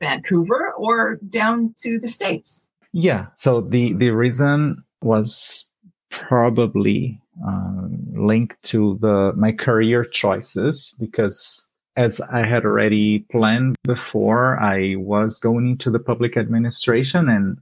Vancouver 0.00 0.72
or 0.76 1.16
down 1.28 1.74
to 1.82 1.98
the 1.98 2.08
states. 2.08 2.66
Yeah. 2.92 3.26
So 3.36 3.60
the 3.60 3.92
the 3.94 4.10
reason 4.10 4.82
was 5.02 5.66
probably 6.10 7.20
um, 7.46 7.98
linked 8.14 8.60
to 8.64 8.98
the 9.00 9.32
my 9.36 9.52
career 9.52 10.04
choices 10.04 10.94
because 10.98 11.67
as 11.98 12.20
I 12.20 12.46
had 12.46 12.64
already 12.64 13.26
planned 13.30 13.74
before, 13.82 14.56
I 14.60 14.94
was 14.96 15.40
going 15.40 15.66
into 15.66 15.90
the 15.90 15.98
public 15.98 16.36
administration 16.36 17.28
and 17.28 17.58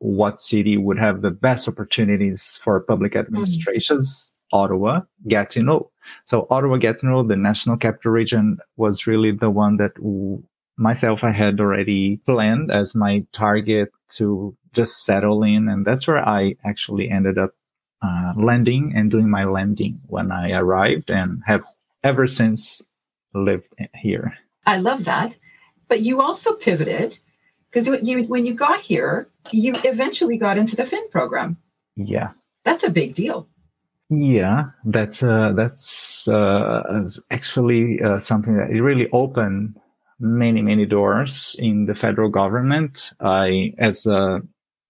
what 0.00 0.40
city 0.40 0.76
would 0.76 0.98
have 0.98 1.22
the 1.22 1.30
best 1.30 1.68
opportunities 1.68 2.58
for 2.60 2.80
public 2.80 3.12
hmm. 3.12 3.20
administrations, 3.20 4.34
mm. 4.34 4.58
Ottawa, 4.58 5.02
Gatineau. 5.28 5.90
So 6.24 6.48
Ottawa, 6.50 6.78
Gatineau, 6.78 7.22
the 7.22 7.36
national 7.36 7.76
capital 7.76 8.10
region 8.10 8.58
was 8.76 9.06
really 9.06 9.30
the 9.30 9.50
one 9.50 9.76
that 9.76 9.94
w- 9.94 10.42
myself, 10.76 11.22
I 11.22 11.30
had 11.30 11.60
already 11.60 12.16
planned 12.26 12.72
as 12.72 12.96
my 12.96 13.24
target 13.32 13.92
to 14.14 14.56
just 14.72 15.04
settle 15.04 15.44
in. 15.44 15.68
And 15.68 15.86
that's 15.86 16.08
where 16.08 16.26
I 16.26 16.56
actually 16.64 17.10
ended 17.10 17.38
up 17.38 17.50
uh, 18.02 18.32
landing 18.36 18.92
and 18.96 19.08
doing 19.08 19.30
my 19.30 19.44
landing 19.44 20.00
when 20.06 20.32
I 20.32 20.52
arrived 20.52 21.10
and 21.10 21.42
have 21.46 21.64
ever 22.02 22.26
since 22.26 22.82
lived 23.44 23.74
here. 23.94 24.34
I 24.66 24.78
love 24.78 25.04
that. 25.04 25.38
But 25.88 26.00
you 26.00 26.20
also 26.20 26.54
pivoted 26.54 27.18
because 27.70 27.88
you, 28.02 28.24
when 28.24 28.46
you 28.46 28.54
got 28.54 28.80
here, 28.80 29.28
you 29.50 29.74
eventually 29.84 30.38
got 30.38 30.58
into 30.58 30.76
the 30.76 30.86
Fin 30.86 31.08
program. 31.10 31.56
Yeah. 31.96 32.30
That's 32.64 32.84
a 32.84 32.90
big 32.90 33.14
deal. 33.14 33.48
Yeah, 34.10 34.70
that's 34.86 35.22
uh, 35.22 35.52
that's 35.54 36.28
uh, 36.28 37.06
actually 37.30 38.00
uh, 38.00 38.18
something 38.18 38.56
that 38.56 38.70
it 38.70 38.82
really 38.82 39.08
opened 39.12 39.78
many 40.18 40.62
many 40.62 40.86
doors 40.86 41.56
in 41.58 41.84
the 41.84 41.94
federal 41.94 42.30
government. 42.30 43.12
I, 43.20 43.74
as 43.76 44.06
a, 44.06 44.40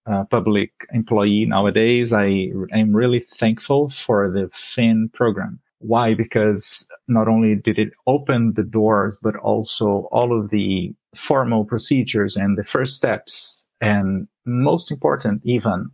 a 0.05 0.23
public 0.25 0.71
employee 0.93 1.45
nowadays, 1.45 2.13
I 2.13 2.51
am 2.71 2.95
really 2.95 3.19
thankful 3.19 3.89
for 3.89 4.31
the 4.31 4.49
Fin 4.53 5.09
program. 5.13 5.59
Why? 5.79 6.13
Because 6.13 6.87
not 7.07 7.27
only 7.27 7.55
did 7.55 7.79
it 7.79 7.93
open 8.05 8.53
the 8.53 8.63
doors, 8.63 9.17
but 9.21 9.35
also 9.37 10.07
all 10.11 10.37
of 10.37 10.49
the 10.49 10.93
formal 11.15 11.65
procedures 11.65 12.35
and 12.35 12.57
the 12.57 12.63
first 12.63 12.95
steps 12.95 13.65
and 13.81 14.27
most 14.45 14.91
important, 14.91 15.41
even 15.43 15.89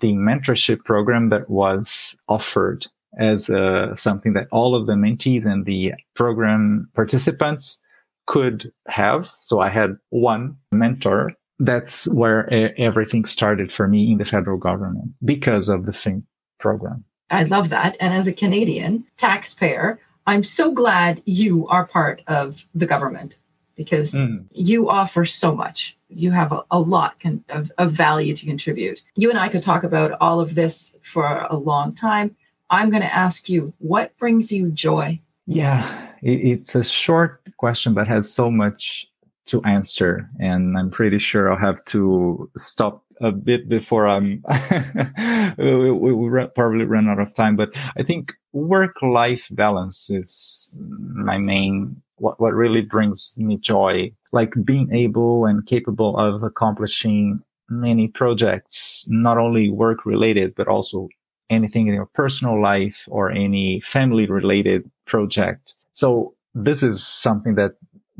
the 0.00 0.12
mentorship 0.12 0.84
program 0.84 1.28
that 1.28 1.48
was 1.48 2.16
offered 2.28 2.86
as 3.18 3.50
uh, 3.50 3.94
something 3.94 4.32
that 4.34 4.48
all 4.50 4.74
of 4.74 4.86
the 4.86 4.94
mentees 4.94 5.44
and 5.46 5.66
the 5.66 5.92
program 6.14 6.88
participants 6.94 7.80
could 8.26 8.72
have. 8.88 9.28
So 9.40 9.60
I 9.60 9.68
had 9.68 9.96
one 10.10 10.56
mentor. 10.70 11.32
That's 11.58 12.06
where 12.14 12.48
everything 12.78 13.24
started 13.24 13.72
for 13.72 13.88
me 13.88 14.12
in 14.12 14.18
the 14.18 14.24
federal 14.24 14.58
government 14.58 15.12
because 15.24 15.68
of 15.68 15.84
the 15.86 15.92
Fin 15.92 16.24
program. 16.58 17.04
I 17.32 17.44
love 17.44 17.70
that. 17.70 17.96
And 17.98 18.14
as 18.14 18.26
a 18.26 18.32
Canadian 18.32 19.04
taxpayer, 19.16 19.98
I'm 20.26 20.44
so 20.44 20.70
glad 20.70 21.22
you 21.24 21.66
are 21.68 21.86
part 21.86 22.22
of 22.26 22.64
the 22.74 22.86
government 22.86 23.38
because 23.74 24.12
mm. 24.14 24.44
you 24.52 24.88
offer 24.90 25.24
so 25.24 25.54
much. 25.54 25.96
You 26.08 26.30
have 26.30 26.52
a, 26.52 26.62
a 26.70 26.78
lot 26.78 27.18
can, 27.18 27.44
of, 27.48 27.72
of 27.78 27.90
value 27.92 28.36
to 28.36 28.46
contribute. 28.46 29.02
You 29.16 29.30
and 29.30 29.38
I 29.38 29.48
could 29.48 29.62
talk 29.62 29.82
about 29.82 30.12
all 30.20 30.40
of 30.40 30.54
this 30.54 30.94
for 31.02 31.46
a 31.50 31.56
long 31.56 31.94
time. 31.94 32.36
I'm 32.70 32.90
going 32.90 33.02
to 33.02 33.14
ask 33.14 33.48
you, 33.48 33.72
what 33.78 34.16
brings 34.18 34.52
you 34.52 34.70
joy? 34.70 35.20
Yeah, 35.46 36.08
it, 36.22 36.40
it's 36.40 36.74
a 36.74 36.84
short 36.84 37.42
question, 37.56 37.94
but 37.94 38.06
has 38.08 38.32
so 38.32 38.50
much 38.50 39.08
to 39.46 39.62
answer. 39.64 40.28
And 40.38 40.78
I'm 40.78 40.90
pretty 40.90 41.18
sure 41.18 41.50
I'll 41.50 41.58
have 41.58 41.84
to 41.86 42.50
stop 42.56 43.01
a 43.22 43.32
bit 43.32 43.68
before 43.68 44.06
I'm 44.06 44.42
um, 44.46 45.54
we, 45.58 45.90
we, 45.90 46.12
we 46.12 46.46
probably 46.54 46.84
run 46.84 47.08
out 47.08 47.20
of 47.20 47.34
time. 47.34 47.56
But 47.56 47.70
I 47.96 48.02
think 48.02 48.32
work 48.52 49.00
life 49.02 49.48
balance 49.50 50.10
is 50.10 50.76
my 50.78 51.38
main 51.38 52.02
what, 52.16 52.40
what 52.40 52.54
really 52.54 52.82
brings 52.82 53.34
me 53.38 53.56
joy, 53.56 54.12
like 54.32 54.54
being 54.64 54.92
able 54.92 55.44
and 55.46 55.66
capable 55.66 56.16
of 56.16 56.42
accomplishing 56.42 57.40
many 57.68 58.08
projects, 58.08 59.06
not 59.08 59.38
only 59.38 59.70
work 59.70 60.04
related, 60.06 60.54
but 60.54 60.68
also 60.68 61.08
anything 61.50 61.88
in 61.88 61.94
your 61.94 62.06
personal 62.06 62.60
life 62.60 63.08
or 63.10 63.30
any 63.30 63.80
family 63.80 64.26
related 64.26 64.88
project. 65.04 65.74
So 65.92 66.34
this 66.54 66.82
is 66.82 67.06
something 67.06 67.54
that 67.56 67.72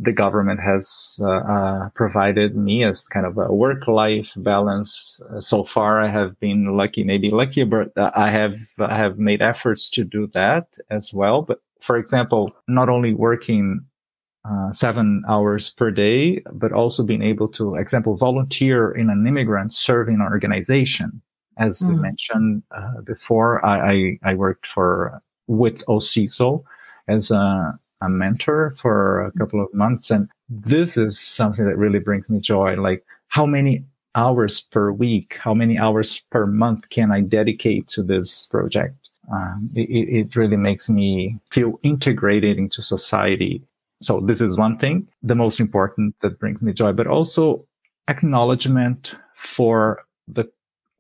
the 0.03 0.13
government 0.13 0.61
has 0.61 1.21
uh, 1.23 1.31
uh, 1.31 1.89
provided 1.91 2.57
me 2.57 2.85
as 2.85 3.07
kind 3.07 3.27
of 3.27 3.39
a 3.39 3.53
work-life 3.53 4.33
balance. 4.37 5.23
Uh, 5.31 5.41
so 5.41 5.65
far, 5.65 6.01
I 6.01 6.09
have 6.09 6.39
been 6.41 6.77
lucky, 6.77 7.05
maybe 7.05 7.31
lucky, 7.31 7.65
but 7.65 7.93
I 7.97 8.31
have 8.31 8.57
I 8.79 8.97
have 8.97 9.19
made 9.19 9.43
efforts 9.43 9.89
to 9.91 10.05
do 10.05 10.27
that 10.35 10.67
as 10.91 11.15
well. 11.15 11.43
But 11.43 11.61
for 11.81 11.97
example, 11.97 12.53
not 12.67 12.89
only 12.89 13.15
working 13.15 13.85
uh, 14.45 14.73
seven 14.73 15.23
hours 15.29 15.71
per 15.71 15.91
day, 15.91 16.43
but 16.53 16.73
also 16.73 17.05
being 17.05 17.23
able 17.23 17.49
to, 17.49 17.77
example, 17.77 18.17
volunteer 18.17 18.91
in 18.91 19.09
an 19.09 19.27
immigrant 19.27 19.73
serving 19.73 20.21
organization. 20.21 21.23
As 21.59 21.81
mm. 21.81 21.91
we 21.91 21.97
mentioned 21.97 22.63
uh, 22.71 23.03
before, 23.05 23.65
I, 23.65 23.93
I, 23.93 24.19
I 24.31 24.35
worked 24.35 24.67
for 24.67 25.23
with 25.47 25.85
OCISO 25.87 26.65
as 27.09 27.31
a 27.31 27.79
a 28.03 28.09
mentor 28.09 28.75
for 28.79 29.27
a 29.27 29.33
couple 29.33 29.63
of 29.63 29.73
months. 29.73 30.11
And 30.11 30.29
this 30.49 30.97
is 30.97 31.19
something 31.19 31.65
that 31.65 31.77
really 31.77 31.99
brings 31.99 32.31
me 32.31 32.41
joy. 32.41 32.77
Like 32.77 33.05
how 33.29 33.47
many 33.47 33.85
hours 34.15 34.61
per 34.61 34.93
week, 34.93 35.39
how 35.41 35.55
many 35.55 35.79
hours 35.79 36.21
per 36.31 36.47
month 36.47 36.89
can 36.91 37.11
I 37.11 37.21
dedicate 37.21 37.89
to 37.89 38.03
this 38.03 38.47
project? 38.47 38.97
Um, 39.33 39.71
it, 39.75 39.89
it 39.89 40.37
really 40.37 40.57
makes 40.57 40.91
me 40.91 41.39
feel 41.51 41.79
integrated 41.83 42.59
into 42.59 42.83
society. 42.83 43.63
So 44.03 44.21
this 44.21 44.41
is 44.41 44.59
one 44.59 44.79
thing, 44.79 45.09
the 45.23 45.37
most 45.37 45.61
important 45.61 46.19
that 46.21 46.39
brings 46.39 46.63
me 46.63 46.73
joy, 46.73 46.93
but 46.93 47.07
also 47.07 47.65
acknowledgement 48.09 49.15
for 49.35 50.05
the 50.27 50.51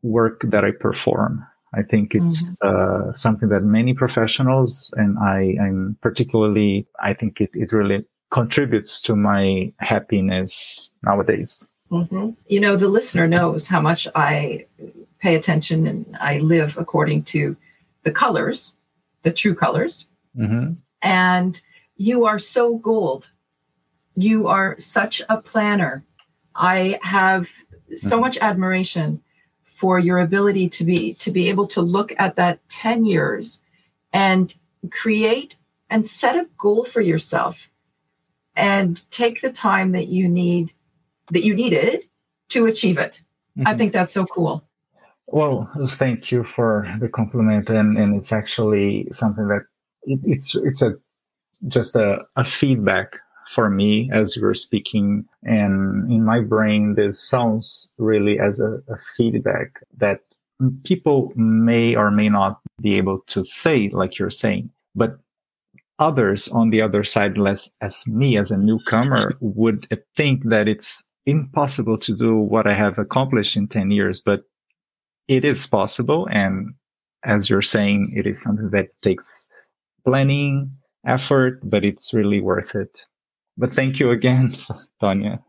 work 0.02 0.42
that 0.44 0.64
I 0.64 0.70
perform. 0.70 1.46
I 1.74 1.82
think 1.82 2.14
it's 2.14 2.56
mm-hmm. 2.56 3.10
uh, 3.10 3.12
something 3.14 3.48
that 3.48 3.62
many 3.62 3.94
professionals, 3.94 4.92
and 4.96 5.18
I, 5.18 5.56
I'm 5.60 5.96
particularly, 6.02 6.86
I 7.00 7.14
think 7.14 7.40
it, 7.40 7.50
it 7.54 7.72
really 7.72 8.04
contributes 8.30 9.00
to 9.02 9.16
my 9.16 9.72
happiness 9.78 10.92
nowadays. 11.02 11.66
Mm-hmm. 11.90 12.30
You 12.46 12.60
know, 12.60 12.76
the 12.76 12.88
listener 12.88 13.28
knows 13.28 13.68
how 13.68 13.80
much 13.80 14.08
I 14.14 14.66
pay 15.18 15.34
attention 15.34 15.86
and 15.86 16.16
I 16.20 16.38
live 16.38 16.76
according 16.78 17.24
to 17.24 17.56
the 18.02 18.10
colors, 18.10 18.74
the 19.22 19.32
true 19.32 19.54
colors. 19.54 20.08
Mm-hmm. 20.36 20.72
And 21.02 21.60
you 21.96 22.24
are 22.24 22.38
so 22.38 22.76
gold. 22.76 23.30
You 24.14 24.48
are 24.48 24.78
such 24.78 25.22
a 25.28 25.40
planner. 25.40 26.02
I 26.54 26.98
have 27.02 27.50
so 27.96 28.16
mm-hmm. 28.16 28.20
much 28.20 28.38
admiration 28.38 29.22
for 29.82 29.98
your 29.98 30.18
ability 30.18 30.68
to 30.68 30.84
be 30.84 31.14
to 31.14 31.32
be 31.32 31.48
able 31.48 31.66
to 31.66 31.82
look 31.82 32.14
at 32.16 32.36
that 32.36 32.60
10 32.68 33.04
years 33.04 33.62
and 34.12 34.54
create 34.92 35.56
and 35.90 36.08
set 36.08 36.36
a 36.36 36.48
goal 36.56 36.84
for 36.84 37.00
yourself 37.00 37.68
and 38.54 39.10
take 39.10 39.40
the 39.40 39.50
time 39.50 39.90
that 39.90 40.06
you 40.06 40.28
need 40.28 40.72
that 41.32 41.42
you 41.42 41.52
needed 41.52 42.04
to 42.48 42.66
achieve 42.66 42.96
it 42.96 43.22
mm-hmm. 43.58 43.66
i 43.66 43.76
think 43.76 43.92
that's 43.92 44.14
so 44.14 44.24
cool 44.24 44.62
well 45.26 45.68
thank 45.88 46.30
you 46.30 46.44
for 46.44 46.86
the 47.00 47.08
compliment 47.08 47.68
and 47.68 47.98
and 47.98 48.14
it's 48.14 48.30
actually 48.30 49.08
something 49.10 49.48
that 49.48 49.64
it, 50.04 50.20
it's 50.22 50.54
it's 50.54 50.80
a 50.80 50.92
just 51.66 51.96
a, 51.96 52.20
a 52.36 52.44
feedback 52.44 53.18
for 53.48 53.70
me 53.70 54.10
as 54.12 54.36
you 54.36 54.42
were 54.42 54.54
speaking. 54.54 55.24
And 55.42 56.10
in 56.10 56.24
my 56.24 56.40
brain, 56.40 56.94
this 56.94 57.20
sounds 57.20 57.92
really 57.98 58.38
as 58.38 58.60
a, 58.60 58.78
a 58.88 58.96
feedback 59.16 59.80
that 59.98 60.20
people 60.84 61.32
may 61.34 61.94
or 61.94 62.10
may 62.10 62.28
not 62.28 62.60
be 62.80 62.96
able 62.96 63.20
to 63.28 63.42
say, 63.42 63.88
like 63.90 64.18
you're 64.18 64.30
saying, 64.30 64.70
but 64.94 65.18
others 65.98 66.48
on 66.48 66.70
the 66.70 66.82
other 66.82 67.04
side, 67.04 67.38
less 67.38 67.70
as 67.80 68.06
me 68.08 68.36
as 68.36 68.50
a 68.50 68.56
newcomer, 68.56 69.32
would 69.40 69.86
think 70.16 70.44
that 70.44 70.68
it's 70.68 71.04
impossible 71.26 71.98
to 71.98 72.16
do 72.16 72.36
what 72.36 72.66
I 72.66 72.74
have 72.74 72.98
accomplished 72.98 73.56
in 73.56 73.68
10 73.68 73.90
years, 73.90 74.20
but 74.20 74.44
it 75.28 75.44
is 75.44 75.66
possible. 75.66 76.28
And 76.30 76.74
as 77.24 77.48
you're 77.48 77.62
saying, 77.62 78.12
it 78.16 78.26
is 78.26 78.42
something 78.42 78.70
that 78.70 78.88
takes 79.02 79.48
planning, 80.04 80.72
effort, 81.06 81.60
but 81.62 81.84
it's 81.84 82.12
really 82.12 82.40
worth 82.40 82.74
it. 82.74 83.06
But 83.62 83.72
thank 83.72 84.00
you 84.00 84.10
again, 84.10 84.50
Tanya. 85.00 85.40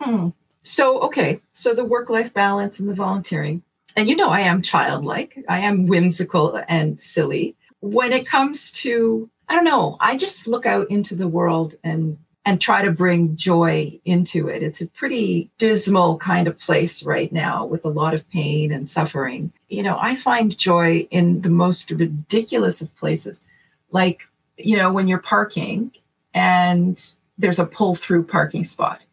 Hmm. 0.00 0.30
So, 0.62 1.00
okay. 1.00 1.42
So 1.52 1.74
the 1.74 1.84
work 1.84 2.08
life 2.08 2.32
balance 2.32 2.80
and 2.80 2.88
the 2.88 2.94
volunteering. 2.94 3.62
And 3.94 4.08
you 4.08 4.16
know, 4.16 4.30
I 4.30 4.40
am 4.40 4.62
childlike, 4.62 5.44
I 5.50 5.58
am 5.58 5.86
whimsical 5.86 6.62
and 6.66 6.98
silly. 6.98 7.56
When 7.80 8.14
it 8.14 8.26
comes 8.26 8.72
to, 8.72 9.28
I 9.50 9.56
don't 9.56 9.66
know, 9.66 9.98
I 10.00 10.16
just 10.16 10.46
look 10.46 10.64
out 10.64 10.90
into 10.90 11.14
the 11.14 11.28
world 11.28 11.74
and 11.84 12.16
and 12.46 12.58
try 12.58 12.82
to 12.82 12.90
bring 12.90 13.36
joy 13.36 14.00
into 14.06 14.48
it. 14.48 14.62
It's 14.62 14.80
a 14.80 14.86
pretty 14.86 15.50
dismal 15.58 16.16
kind 16.16 16.48
of 16.48 16.58
place 16.58 17.02
right 17.02 17.30
now 17.30 17.66
with 17.66 17.84
a 17.84 17.90
lot 17.90 18.14
of 18.14 18.30
pain 18.30 18.72
and 18.72 18.88
suffering. 18.88 19.52
You 19.68 19.82
know, 19.82 19.98
I 20.00 20.16
find 20.16 20.56
joy 20.56 21.06
in 21.10 21.42
the 21.42 21.50
most 21.50 21.90
ridiculous 21.90 22.80
of 22.80 22.96
places. 22.96 23.42
Like, 23.90 24.22
you 24.56 24.78
know, 24.78 24.90
when 24.90 25.06
you're 25.06 25.18
parking 25.18 25.92
and 26.32 27.12
there's 27.38 27.58
a 27.58 27.66
pull 27.66 27.94
through 27.94 28.24
parking 28.24 28.64
spot, 28.64 29.04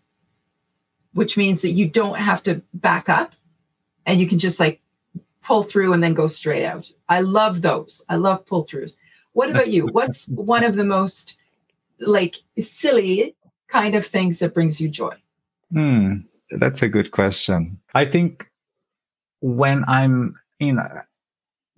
which 1.14 1.38
means 1.38 1.62
that 1.62 1.72
you 1.72 1.88
don't 1.88 2.18
have 2.18 2.44
to 2.44 2.62
back 2.74 3.08
up 3.08 3.34
and 4.06 4.20
you 4.20 4.28
can 4.28 4.40
just 4.40 4.60
like 4.60 4.82
pull 5.44 5.64
through 5.64 5.94
and 5.94 6.04
then 6.04 6.14
go 6.14 6.28
straight 6.28 6.66
out. 6.66 6.92
I 7.08 7.22
love 7.22 7.62
those. 7.62 8.04
I 8.10 8.16
love 8.16 8.46
pull 8.46 8.66
throughs. 8.66 8.98
What 9.34 9.50
about 9.50 9.70
you? 9.70 9.88
What's 9.88 10.28
one 10.30 10.64
of 10.64 10.76
the 10.76 10.84
most 10.84 11.38
like 12.00 12.38
silly 12.60 13.36
kind 13.68 13.96
of 13.96 14.06
things 14.06 14.40
that 14.40 14.54
brings 14.54 14.82
you 14.82 14.90
joy? 14.90 15.16
Hmm, 15.72 16.20
that's 16.52 16.82
a 16.82 16.90
good 16.90 17.12
question. 17.12 17.80
I 17.94 18.06
think 18.06 18.50
when 19.42 19.84
I'm 19.88 20.36
you 20.60 20.74
know 20.74 21.02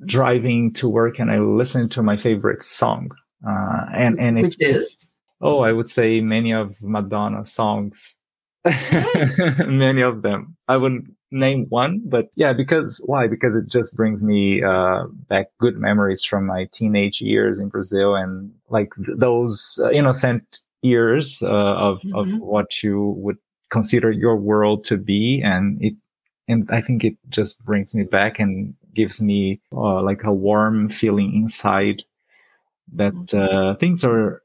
driving 0.05 0.71
to 0.73 0.87
work 0.87 1.19
and 1.19 1.31
I 1.31 1.39
listen 1.39 1.89
to 1.89 2.03
my 2.03 2.15
favorite 2.15 2.63
song, 2.63 3.11
uh, 3.47 3.85
and 3.93 4.19
and 4.19 4.39
which 4.39 4.57
it, 4.59 4.75
is 4.75 5.09
Oh, 5.41 5.59
I 5.59 5.71
would 5.71 5.89
say 5.89 6.21
many 6.21 6.51
of 6.53 6.75
Madonna 6.81 7.45
songs. 7.45 8.17
many 9.67 10.01
of 10.01 10.21
them. 10.23 10.57
I 10.67 10.77
wouldn't 10.77 11.13
name 11.31 11.65
one, 11.69 12.01
but 12.05 12.29
yeah, 12.35 12.53
because 12.53 13.01
why? 13.05 13.27
Because 13.27 13.55
it 13.55 13.67
just 13.67 13.95
brings 13.95 14.23
me 14.23 14.63
uh, 14.63 15.05
back 15.29 15.47
good 15.59 15.77
memories 15.77 16.23
from 16.23 16.45
my 16.45 16.67
teenage 16.71 17.21
years 17.21 17.59
in 17.59 17.69
Brazil 17.69 18.15
and 18.15 18.51
like 18.69 18.93
th- 18.95 19.17
those 19.17 19.79
uh, 19.83 19.91
innocent 19.91 20.59
years 20.81 21.41
uh, 21.43 21.47
of 21.47 22.01
mm-hmm. 22.01 22.15
of 22.15 22.41
what 22.41 22.83
you 22.83 23.15
would 23.17 23.37
consider 23.69 24.11
your 24.11 24.37
world 24.37 24.83
to 24.85 24.97
be, 24.97 25.41
and 25.43 25.81
it 25.81 25.95
and 26.47 26.69
I 26.71 26.81
think 26.81 27.03
it 27.03 27.17
just 27.29 27.63
brings 27.63 27.93
me 27.93 28.03
back 28.03 28.39
and 28.39 28.73
gives 28.93 29.21
me 29.21 29.61
uh, 29.71 30.01
like 30.01 30.23
a 30.23 30.33
warm 30.33 30.89
feeling 30.89 31.33
inside 31.35 32.03
that 32.93 33.13
mm-hmm. 33.13 33.37
uh, 33.37 33.75
things 33.75 34.03
are 34.03 34.41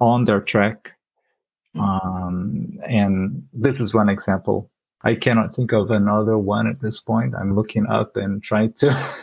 on 0.00 0.24
their 0.24 0.40
track. 0.40 0.92
Hmm. 1.74 1.80
Um, 1.80 2.78
and 2.86 3.48
this 3.52 3.80
is 3.80 3.94
one 3.94 4.08
example. 4.08 4.70
I 5.02 5.14
cannot 5.14 5.54
think 5.54 5.72
of 5.72 5.90
another 5.90 6.36
one 6.36 6.66
at 6.66 6.80
this 6.80 7.00
point. 7.00 7.34
I'm 7.36 7.54
looking 7.54 7.86
up 7.86 8.16
and 8.16 8.42
trying 8.42 8.72
to. 8.74 8.88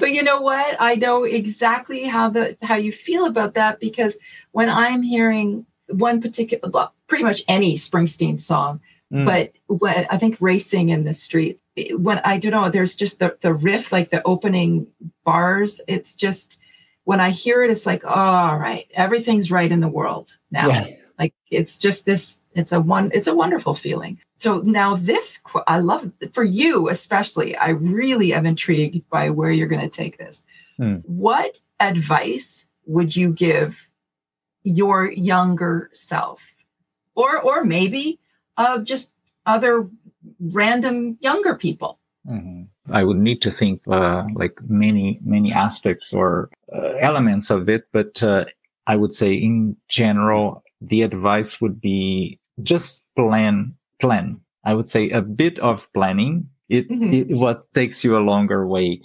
but 0.00 0.12
you 0.12 0.22
know 0.22 0.40
what? 0.40 0.76
I 0.80 0.94
know 0.94 1.24
exactly 1.24 2.04
how 2.04 2.30
the 2.30 2.56
how 2.62 2.76
you 2.76 2.90
feel 2.90 3.26
about 3.26 3.52
that 3.54 3.78
because 3.78 4.18
when 4.52 4.70
I'm 4.70 5.02
hearing 5.02 5.66
one 5.88 6.22
particular, 6.22 6.70
well, 6.70 6.94
pretty 7.06 7.24
much 7.24 7.42
any 7.48 7.76
Springsteen 7.76 8.40
song, 8.40 8.80
mm. 9.12 9.26
but 9.26 9.52
when 9.66 10.06
I 10.08 10.16
think 10.16 10.38
"Racing 10.40 10.88
in 10.88 11.04
the 11.04 11.12
Street," 11.12 11.60
when 11.92 12.18
I 12.24 12.38
don't 12.38 12.52
know, 12.52 12.70
there's 12.70 12.96
just 12.96 13.18
the 13.18 13.36
the 13.42 13.52
riff, 13.52 13.92
like 13.92 14.08
the 14.08 14.22
opening 14.22 14.86
bars. 15.22 15.82
It's 15.86 16.14
just 16.14 16.58
when 17.06 17.20
I 17.20 17.30
hear 17.30 17.62
it, 17.62 17.70
it's 17.70 17.86
like, 17.86 18.04
oh, 18.04 18.08
all 18.08 18.58
right, 18.58 18.86
everything's 18.92 19.52
right 19.52 19.70
in 19.70 19.80
the 19.80 19.88
world 19.88 20.36
now. 20.50 20.68
Yeah. 20.68 20.88
Like 21.20 21.34
it's 21.52 21.78
just 21.78 22.04
this, 22.04 22.40
it's 22.54 22.72
a 22.72 22.80
one, 22.80 23.12
it's 23.14 23.28
a 23.28 23.34
wonderful 23.34 23.76
feeling. 23.76 24.18
So 24.38 24.58
now 24.58 24.96
this, 24.96 25.40
I 25.68 25.78
love 25.78 26.12
for 26.32 26.42
you 26.42 26.88
especially. 26.88 27.56
I 27.56 27.70
really 27.70 28.34
am 28.34 28.44
intrigued 28.44 29.08
by 29.08 29.30
where 29.30 29.52
you're 29.52 29.68
going 29.68 29.88
to 29.88 29.88
take 29.88 30.18
this. 30.18 30.44
Hmm. 30.78 30.96
What 31.04 31.60
advice 31.78 32.66
would 32.86 33.14
you 33.14 33.32
give 33.32 33.88
your 34.64 35.08
younger 35.10 35.90
self, 35.92 36.48
or 37.14 37.40
or 37.40 37.64
maybe 37.64 38.18
uh, 38.56 38.80
just 38.80 39.12
other 39.46 39.88
random 40.40 41.18
younger 41.20 41.54
people? 41.54 42.00
Mm-hmm. 42.28 42.64
I 42.90 43.04
would 43.04 43.16
need 43.16 43.42
to 43.42 43.50
think 43.50 43.82
uh, 43.88 44.24
like 44.34 44.58
many 44.68 45.20
many 45.24 45.52
aspects 45.52 46.12
or 46.12 46.50
uh, 46.74 46.94
elements 47.00 47.50
of 47.50 47.68
it, 47.68 47.84
but 47.92 48.22
uh, 48.22 48.44
I 48.86 48.96
would 48.96 49.12
say 49.12 49.34
in 49.34 49.76
general 49.88 50.62
the 50.80 51.02
advice 51.02 51.60
would 51.60 51.80
be 51.80 52.38
just 52.62 53.04
plan 53.16 53.74
plan. 54.00 54.40
I 54.64 54.74
would 54.74 54.88
say 54.88 55.10
a 55.10 55.22
bit 55.22 55.58
of 55.60 55.92
planning. 55.92 56.48
It, 56.68 56.88
mm-hmm. 56.90 57.12
it 57.12 57.36
what 57.36 57.72
takes 57.72 58.02
you 58.02 58.16
a 58.16 58.26
longer 58.26 58.66
way. 58.66 59.00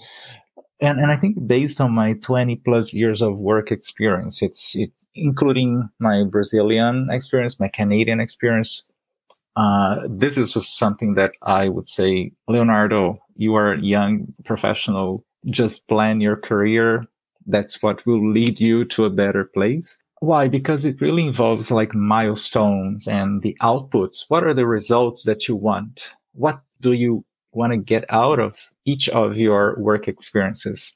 and 0.80 0.98
and 0.98 1.10
I 1.10 1.16
think 1.16 1.38
based 1.46 1.80
on 1.80 1.92
my 1.92 2.14
20 2.14 2.56
plus 2.56 2.92
years 2.92 3.22
of 3.22 3.40
work 3.40 3.70
experience, 3.70 4.42
it's 4.42 4.74
it 4.74 4.90
including 5.14 5.88
my 5.98 6.24
Brazilian 6.24 7.08
experience, 7.10 7.60
my 7.60 7.68
Canadian 7.68 8.20
experience. 8.20 8.82
Uh, 9.56 9.96
this 10.08 10.36
is 10.38 10.52
just 10.52 10.78
something 10.78 11.14
that 11.14 11.32
I 11.42 11.68
would 11.68 11.88
say, 11.88 12.32
Leonardo, 12.48 13.18
you 13.36 13.54
are 13.54 13.72
a 13.72 13.80
young 13.80 14.32
professional. 14.44 15.24
Just 15.50 15.86
plan 15.88 16.20
your 16.20 16.36
career. 16.36 17.04
That's 17.46 17.82
what 17.82 18.06
will 18.06 18.32
lead 18.32 18.60
you 18.60 18.84
to 18.86 19.04
a 19.04 19.10
better 19.10 19.44
place. 19.44 19.98
Why? 20.20 20.48
Because 20.48 20.84
it 20.84 21.00
really 21.00 21.26
involves 21.26 21.70
like 21.70 21.94
milestones 21.94 23.08
and 23.08 23.42
the 23.42 23.56
outputs. 23.60 24.24
What 24.28 24.44
are 24.44 24.54
the 24.54 24.66
results 24.66 25.24
that 25.24 25.48
you 25.48 25.56
want? 25.56 26.12
What 26.32 26.60
do 26.80 26.92
you 26.92 27.24
want 27.52 27.72
to 27.72 27.76
get 27.76 28.04
out 28.08 28.38
of 28.38 28.70
each 28.84 29.08
of 29.10 29.36
your 29.36 29.76
work 29.78 30.08
experiences. 30.08 30.92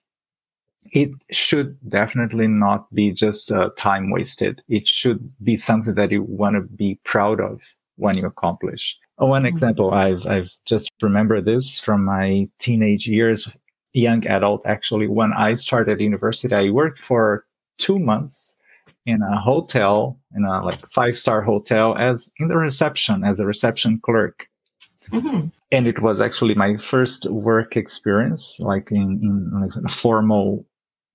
It 0.92 1.10
should 1.32 1.76
definitely 1.88 2.46
not 2.46 2.92
be 2.94 3.12
just 3.12 3.50
uh, 3.50 3.70
time 3.76 4.10
wasted. 4.10 4.62
It 4.68 4.86
should 4.86 5.32
be 5.42 5.56
something 5.56 5.94
that 5.94 6.12
you 6.12 6.22
want 6.22 6.56
to 6.56 6.62
be 6.62 7.00
proud 7.04 7.40
of 7.40 7.60
when 7.96 8.16
you 8.16 8.26
accomplish. 8.26 8.96
One 9.16 9.42
mm-hmm. 9.42 9.46
example 9.46 9.92
I've 9.92 10.26
I've 10.26 10.50
just 10.66 10.90
remembered 11.00 11.44
this 11.44 11.78
from 11.78 12.04
my 12.04 12.48
teenage 12.58 13.06
years, 13.06 13.48
young 13.92 14.26
adult 14.26 14.62
actually. 14.66 15.08
When 15.08 15.32
I 15.32 15.54
started 15.54 16.00
university, 16.00 16.54
I 16.54 16.70
worked 16.70 16.98
for 16.98 17.44
two 17.78 17.98
months 17.98 18.56
in 19.06 19.22
a 19.22 19.40
hotel, 19.40 20.18
in 20.34 20.44
a 20.44 20.64
like 20.64 20.80
five 20.90 21.16
star 21.16 21.42
hotel, 21.42 21.96
as 21.96 22.30
in 22.38 22.48
the 22.48 22.56
reception 22.56 23.24
as 23.24 23.40
a 23.40 23.46
reception 23.46 24.00
clerk. 24.02 24.48
Mm-hmm 25.10 25.48
and 25.72 25.86
it 25.86 26.00
was 26.00 26.20
actually 26.20 26.54
my 26.54 26.76
first 26.76 27.28
work 27.30 27.76
experience, 27.76 28.60
like 28.60 28.90
in, 28.90 29.20
in 29.22 29.60
like 29.60 29.72
a 29.84 29.88
formal, 29.88 30.64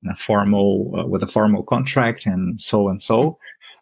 a 0.09 0.15
formal 0.15 0.93
uh, 0.99 1.05
with 1.07 1.23
a 1.23 1.27
formal 1.27 1.63
contract 1.63 2.25
and 2.25 2.59
so 2.59 2.89
and 2.89 3.01
so. 3.01 3.37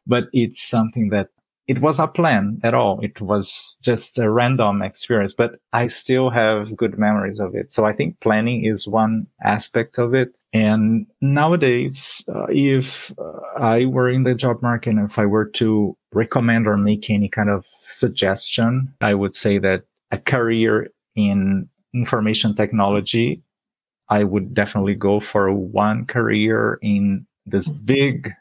But 0.05 0.25
it's 0.31 0.61
something 0.61 1.09
that 1.09 1.29
it 1.69 1.81
was 1.81 1.99
not 1.99 2.15
planned 2.15 2.59
at 2.63 2.73
all. 2.73 2.99
It 2.99 3.21
was 3.21 3.77
just 3.83 4.17
a 4.17 4.27
random 4.27 4.81
experience, 4.81 5.35
but 5.35 5.59
I 5.71 5.85
still 5.85 6.31
have 6.31 6.75
good 6.75 6.97
memories 6.97 7.39
of 7.39 7.53
it. 7.53 7.71
So 7.71 7.85
I 7.85 7.93
think 7.93 8.19
planning 8.21 8.65
is 8.65 8.87
one 8.87 9.27
aspect 9.43 9.99
of 9.99 10.15
it. 10.15 10.35
And 10.51 11.05
nowadays, 11.21 12.25
uh, 12.27 12.47
if 12.49 13.13
uh, 13.19 13.39
I 13.55 13.85
were 13.85 14.09
in 14.09 14.23
the 14.23 14.33
job 14.33 14.63
market 14.63 14.89
and 14.89 15.05
if 15.07 15.19
I 15.19 15.27
were 15.27 15.45
to 15.45 15.95
recommend 16.11 16.65
or 16.65 16.75
make 16.75 17.07
any 17.07 17.29
kind 17.29 17.51
of 17.51 17.67
suggestion, 17.83 18.91
I 18.99 19.13
would 19.13 19.35
say 19.35 19.59
that 19.59 19.83
a 20.09 20.17
career 20.17 20.89
in 21.15 21.69
information 21.93 22.55
technology, 22.55 23.43
I 24.09 24.23
would 24.23 24.55
definitely 24.55 24.95
go 24.95 25.19
for 25.19 25.53
one 25.53 26.07
career 26.07 26.79
in 26.81 27.27
this 27.45 27.69
big 27.69 28.31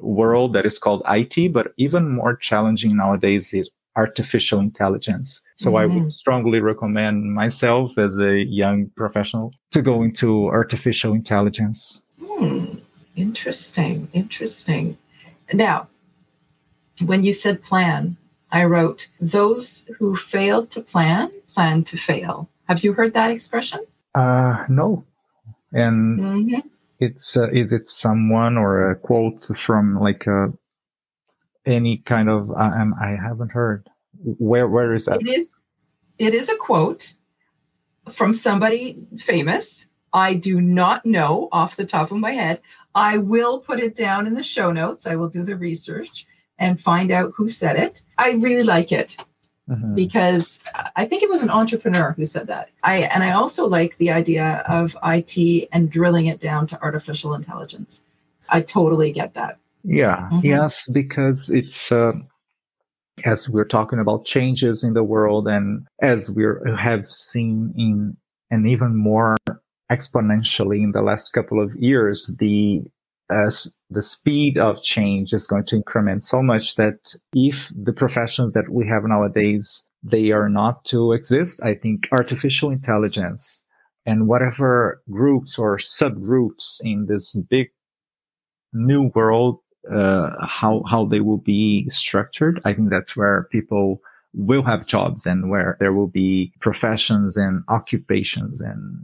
world 0.00 0.52
that 0.52 0.66
is 0.66 0.78
called 0.78 1.02
IT, 1.08 1.52
but 1.52 1.72
even 1.76 2.14
more 2.14 2.36
challenging 2.36 2.96
nowadays 2.96 3.52
is 3.54 3.70
artificial 3.96 4.60
intelligence. 4.60 5.40
So 5.56 5.70
mm-hmm. 5.70 5.76
I 5.76 5.86
would 5.86 5.96
mm-hmm. 5.96 6.08
strongly 6.08 6.60
recommend 6.60 7.34
myself 7.34 7.98
as 7.98 8.18
a 8.18 8.44
young 8.44 8.90
professional 8.96 9.52
to 9.72 9.82
go 9.82 10.02
into 10.02 10.46
artificial 10.46 11.12
intelligence. 11.12 12.02
Hmm. 12.22 12.78
Interesting. 13.16 14.08
Interesting. 14.12 14.96
Now, 15.52 15.88
when 17.04 17.24
you 17.24 17.32
said 17.32 17.62
plan, 17.62 18.16
I 18.52 18.64
wrote, 18.64 19.08
Those 19.20 19.90
who 19.98 20.16
fail 20.16 20.66
to 20.66 20.80
plan, 20.80 21.30
plan 21.54 21.84
to 21.84 21.96
fail. 21.96 22.48
Have 22.68 22.84
you 22.84 22.92
heard 22.92 23.14
that 23.14 23.30
expression? 23.30 23.80
Uh, 24.14 24.64
no. 24.68 25.04
And 25.72 26.18
mm-hmm. 26.18 26.68
It's, 27.00 27.36
uh, 27.36 27.48
is 27.50 27.72
it 27.72 27.88
someone 27.88 28.56
or 28.56 28.90
a 28.90 28.96
quote 28.96 29.44
from 29.56 29.98
like 29.98 30.28
uh, 30.28 30.48
any 31.66 31.98
kind 31.98 32.28
of, 32.28 32.50
uh, 32.50 32.54
I 33.00 33.16
haven't 33.20 33.52
heard. 33.52 33.88
Where, 34.22 34.68
where 34.68 34.92
is 34.92 35.06
that? 35.06 35.20
It 35.22 35.28
is, 35.28 35.54
it 36.18 36.34
is 36.34 36.48
a 36.48 36.56
quote 36.56 37.14
from 38.10 38.34
somebody 38.34 38.98
famous. 39.18 39.86
I 40.12 40.34
do 40.34 40.60
not 40.60 41.06
know 41.06 41.48
off 41.52 41.76
the 41.76 41.86
top 41.86 42.10
of 42.10 42.18
my 42.18 42.32
head. 42.32 42.60
I 42.94 43.18
will 43.18 43.60
put 43.60 43.78
it 43.78 43.96
down 43.96 44.26
in 44.26 44.34
the 44.34 44.42
show 44.42 44.72
notes. 44.72 45.06
I 45.06 45.16
will 45.16 45.28
do 45.28 45.44
the 45.44 45.56
research 45.56 46.26
and 46.58 46.80
find 46.80 47.10
out 47.10 47.32
who 47.36 47.48
said 47.48 47.76
it. 47.76 48.02
I 48.18 48.32
really 48.32 48.64
like 48.64 48.92
it 48.92 49.16
mm-hmm. 49.70 49.94
because 49.94 50.60
I 50.96 51.06
think 51.06 51.22
it 51.22 51.30
was 51.30 51.42
an 51.42 51.50
entrepreneur 51.50 52.12
who 52.12 52.26
said 52.26 52.48
that. 52.48 52.70
I 52.82 53.02
and 53.02 53.22
I 53.22 53.32
also 53.32 53.66
like 53.66 53.96
the 53.98 54.10
idea 54.10 54.64
of 54.68 54.96
IT 55.04 55.68
and 55.72 55.90
drilling 55.90 56.26
it 56.26 56.40
down 56.40 56.66
to 56.68 56.82
artificial 56.82 57.34
intelligence. 57.34 58.02
I 58.48 58.62
totally 58.62 59.12
get 59.12 59.34
that. 59.34 59.58
Yeah. 59.84 60.28
Mm-hmm. 60.32 60.40
Yes, 60.42 60.88
because 60.88 61.48
it's 61.50 61.90
uh, 61.92 62.12
as 63.24 63.48
we're 63.48 63.64
talking 63.64 63.98
about 63.98 64.24
changes 64.24 64.82
in 64.84 64.94
the 64.94 65.04
world 65.04 65.48
and 65.48 65.86
as 66.00 66.30
we 66.30 66.44
have 66.76 67.06
seen 67.06 67.72
in 67.76 68.16
and 68.50 68.66
even 68.66 68.96
more 68.96 69.36
exponentially 69.90 70.82
in 70.82 70.92
the 70.92 71.02
last 71.02 71.30
couple 71.30 71.62
of 71.62 71.74
years 71.76 72.34
the 72.38 72.82
as 73.30 73.72
the 73.90 74.02
speed 74.02 74.58
of 74.58 74.82
change 74.82 75.32
is 75.32 75.46
going 75.46 75.64
to 75.64 75.76
increment 75.76 76.22
so 76.22 76.42
much 76.42 76.76
that 76.76 77.14
if 77.34 77.72
the 77.80 77.92
professions 77.92 78.52
that 78.54 78.68
we 78.70 78.86
have 78.86 79.04
nowadays 79.04 79.84
they 80.02 80.30
are 80.30 80.48
not 80.48 80.84
to 80.84 81.12
exist 81.12 81.62
i 81.62 81.74
think 81.74 82.08
artificial 82.12 82.70
intelligence 82.70 83.64
and 84.06 84.26
whatever 84.26 85.02
groups 85.10 85.58
or 85.58 85.76
subgroups 85.76 86.78
in 86.82 87.06
this 87.06 87.34
big 87.48 87.68
new 88.72 89.10
world 89.14 89.58
uh, 89.90 90.30
how 90.46 90.82
how 90.88 91.04
they 91.04 91.20
will 91.20 91.38
be 91.38 91.88
structured 91.88 92.60
i 92.64 92.72
think 92.72 92.90
that's 92.90 93.16
where 93.16 93.46
people 93.50 94.00
will 94.32 94.62
have 94.62 94.86
jobs 94.86 95.26
and 95.26 95.50
where 95.50 95.76
there 95.80 95.92
will 95.92 96.06
be 96.06 96.52
professions 96.60 97.36
and 97.36 97.64
occupations 97.68 98.60
and 98.60 98.96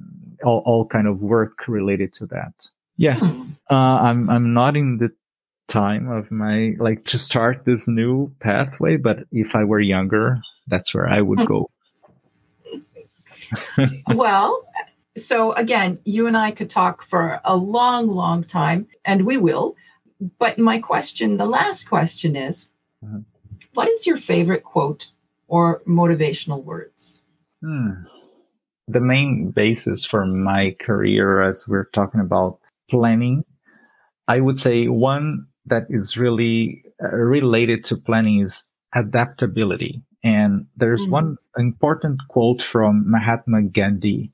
all, 0.44 0.62
all 0.64 0.86
kind 0.86 1.08
of 1.08 1.20
work 1.20 1.66
related 1.66 2.12
to 2.12 2.26
that 2.26 2.68
yeah, 2.96 3.18
hmm. 3.18 3.50
Uh, 3.70 3.98
I'm 4.02 4.28
I'm 4.30 4.52
not 4.52 4.76
in 4.76 4.98
the 4.98 5.10
time 5.68 6.08
of 6.08 6.30
my 6.30 6.74
like 6.78 7.04
to 7.06 7.18
start 7.18 7.64
this 7.64 7.88
new 7.88 8.32
pathway, 8.40 8.96
but 8.96 9.24
if 9.32 9.56
I 9.56 9.64
were 9.64 9.80
younger, 9.80 10.38
that's 10.66 10.94
where 10.94 11.08
I 11.08 11.20
would 11.20 11.46
go. 11.46 11.70
well, 14.14 14.66
so 15.16 15.52
again, 15.52 15.98
you 16.04 16.26
and 16.26 16.36
I 16.36 16.50
could 16.50 16.70
talk 16.70 17.04
for 17.04 17.40
a 17.44 17.56
long, 17.56 18.08
long 18.08 18.42
time, 18.44 18.86
and 19.04 19.24
we 19.24 19.36
will. 19.36 19.76
But 20.38 20.58
my 20.58 20.78
question, 20.78 21.36
the 21.36 21.46
last 21.46 21.88
question 21.88 22.36
is 22.36 22.68
mm-hmm. 23.04 23.20
what 23.74 23.88
is 23.88 24.06
your 24.06 24.16
favorite 24.16 24.64
quote 24.64 25.08
or 25.48 25.82
motivational 25.86 26.62
words? 26.62 27.24
Hmm. 27.62 28.04
The 28.88 29.00
main 29.00 29.50
basis 29.50 30.04
for 30.04 30.24
my 30.24 30.76
career, 30.78 31.42
as 31.42 31.66
we're 31.66 31.86
talking 31.86 32.20
about 32.20 32.60
planning. 32.88 33.44
I 34.28 34.40
would 34.40 34.58
say 34.58 34.88
one 34.88 35.46
that 35.66 35.86
is 35.88 36.16
really 36.16 36.82
uh, 37.02 37.08
related 37.08 37.84
to 37.84 37.96
planning 37.96 38.40
is 38.40 38.64
adaptability. 38.94 40.02
And 40.22 40.66
there's 40.76 41.02
mm-hmm. 41.02 41.12
one 41.12 41.36
important 41.56 42.20
quote 42.28 42.60
from 42.60 43.08
Mahatma 43.08 43.62
Gandhi, 43.62 44.32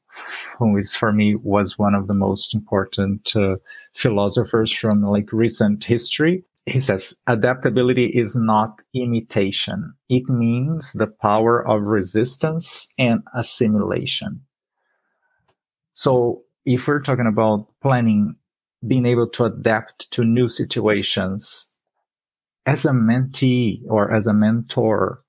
who 0.59 0.77
is 0.77 0.95
for 0.95 1.13
me 1.13 1.35
was 1.35 1.79
one 1.79 1.95
of 1.95 2.07
the 2.07 2.15
most 2.15 2.55
important 2.55 3.35
uh, 3.37 3.57
philosophers 3.95 4.73
from 4.73 5.03
like 5.03 5.33
recent 5.33 5.85
history. 5.85 6.45
He 6.65 6.81
says, 6.81 7.15
adaptability 7.27 8.07
is 8.07 8.37
not 8.37 8.81
imitation. 8.95 9.93
It 10.09 10.29
means 10.29 10.93
the 10.93 11.09
power 11.09 11.67
of 11.69 11.83
resistance 11.83 12.89
and 12.99 13.23
assimilation. 13.35 14.43
So 15.93 16.43
if 16.65 16.87
we're 16.87 17.03
talking 17.03 17.27
about 17.27 17.67
planning 17.83 18.37
being 18.87 19.07
able 19.07 19.29
to 19.29 19.45
adapt 19.45 20.11
to 20.13 20.25
new 20.25 20.49
situations 20.49 21.71
as 22.67 22.85
a 22.85 22.91
mentee 22.91 23.83
or 23.89 24.13
as 24.13 24.27
a 24.27 24.35
mentor, 24.35 25.23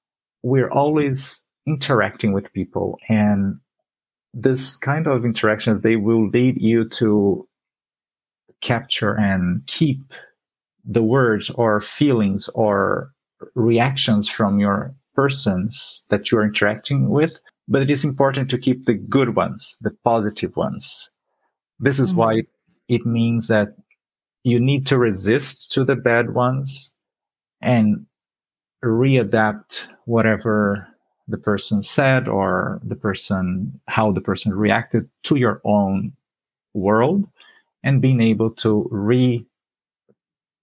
we're 0.43 0.69
always 0.69 1.43
interacting 1.65 2.33
with 2.33 2.53
people 2.53 2.97
and 3.09 3.59
this 4.33 4.77
kind 4.77 5.07
of 5.07 5.25
interactions, 5.25 5.81
they 5.81 5.95
will 5.95 6.27
lead 6.29 6.59
you 6.59 6.87
to 6.89 7.47
capture 8.61 9.13
and 9.13 9.65
keep 9.67 10.13
the 10.85 11.03
words 11.03 11.49
or 11.51 11.79
feelings 11.79 12.49
or 12.55 13.11
reactions 13.55 14.27
from 14.27 14.59
your 14.59 14.95
persons 15.13 16.05
that 16.09 16.31
you're 16.31 16.43
interacting 16.43 17.09
with. 17.09 17.39
But 17.67 17.83
it 17.83 17.89
is 17.89 18.03
important 18.03 18.49
to 18.49 18.57
keep 18.57 18.85
the 18.85 18.95
good 18.95 19.35
ones, 19.35 19.77
the 19.81 19.91
positive 20.03 20.55
ones. 20.57 21.09
This 21.79 21.99
is 21.99 22.09
mm-hmm. 22.09 22.17
why 22.17 22.41
it 22.87 23.05
means 23.05 23.47
that 23.47 23.75
you 24.43 24.59
need 24.59 24.85
to 24.87 24.97
resist 24.97 25.71
to 25.71 25.83
the 25.83 25.95
bad 25.95 26.33
ones 26.33 26.93
and 27.61 28.05
readapt 28.83 29.87
whatever 30.05 30.87
the 31.27 31.37
person 31.37 31.81
said 31.81 32.27
or 32.27 32.81
the 32.83 32.95
person 32.95 33.79
how 33.87 34.11
the 34.11 34.19
person 34.19 34.53
reacted 34.53 35.09
to 35.23 35.37
your 35.37 35.61
own 35.63 36.11
world 36.73 37.25
and 37.83 38.01
being 38.01 38.19
able 38.21 38.49
to 38.49 38.87
re 38.91 39.45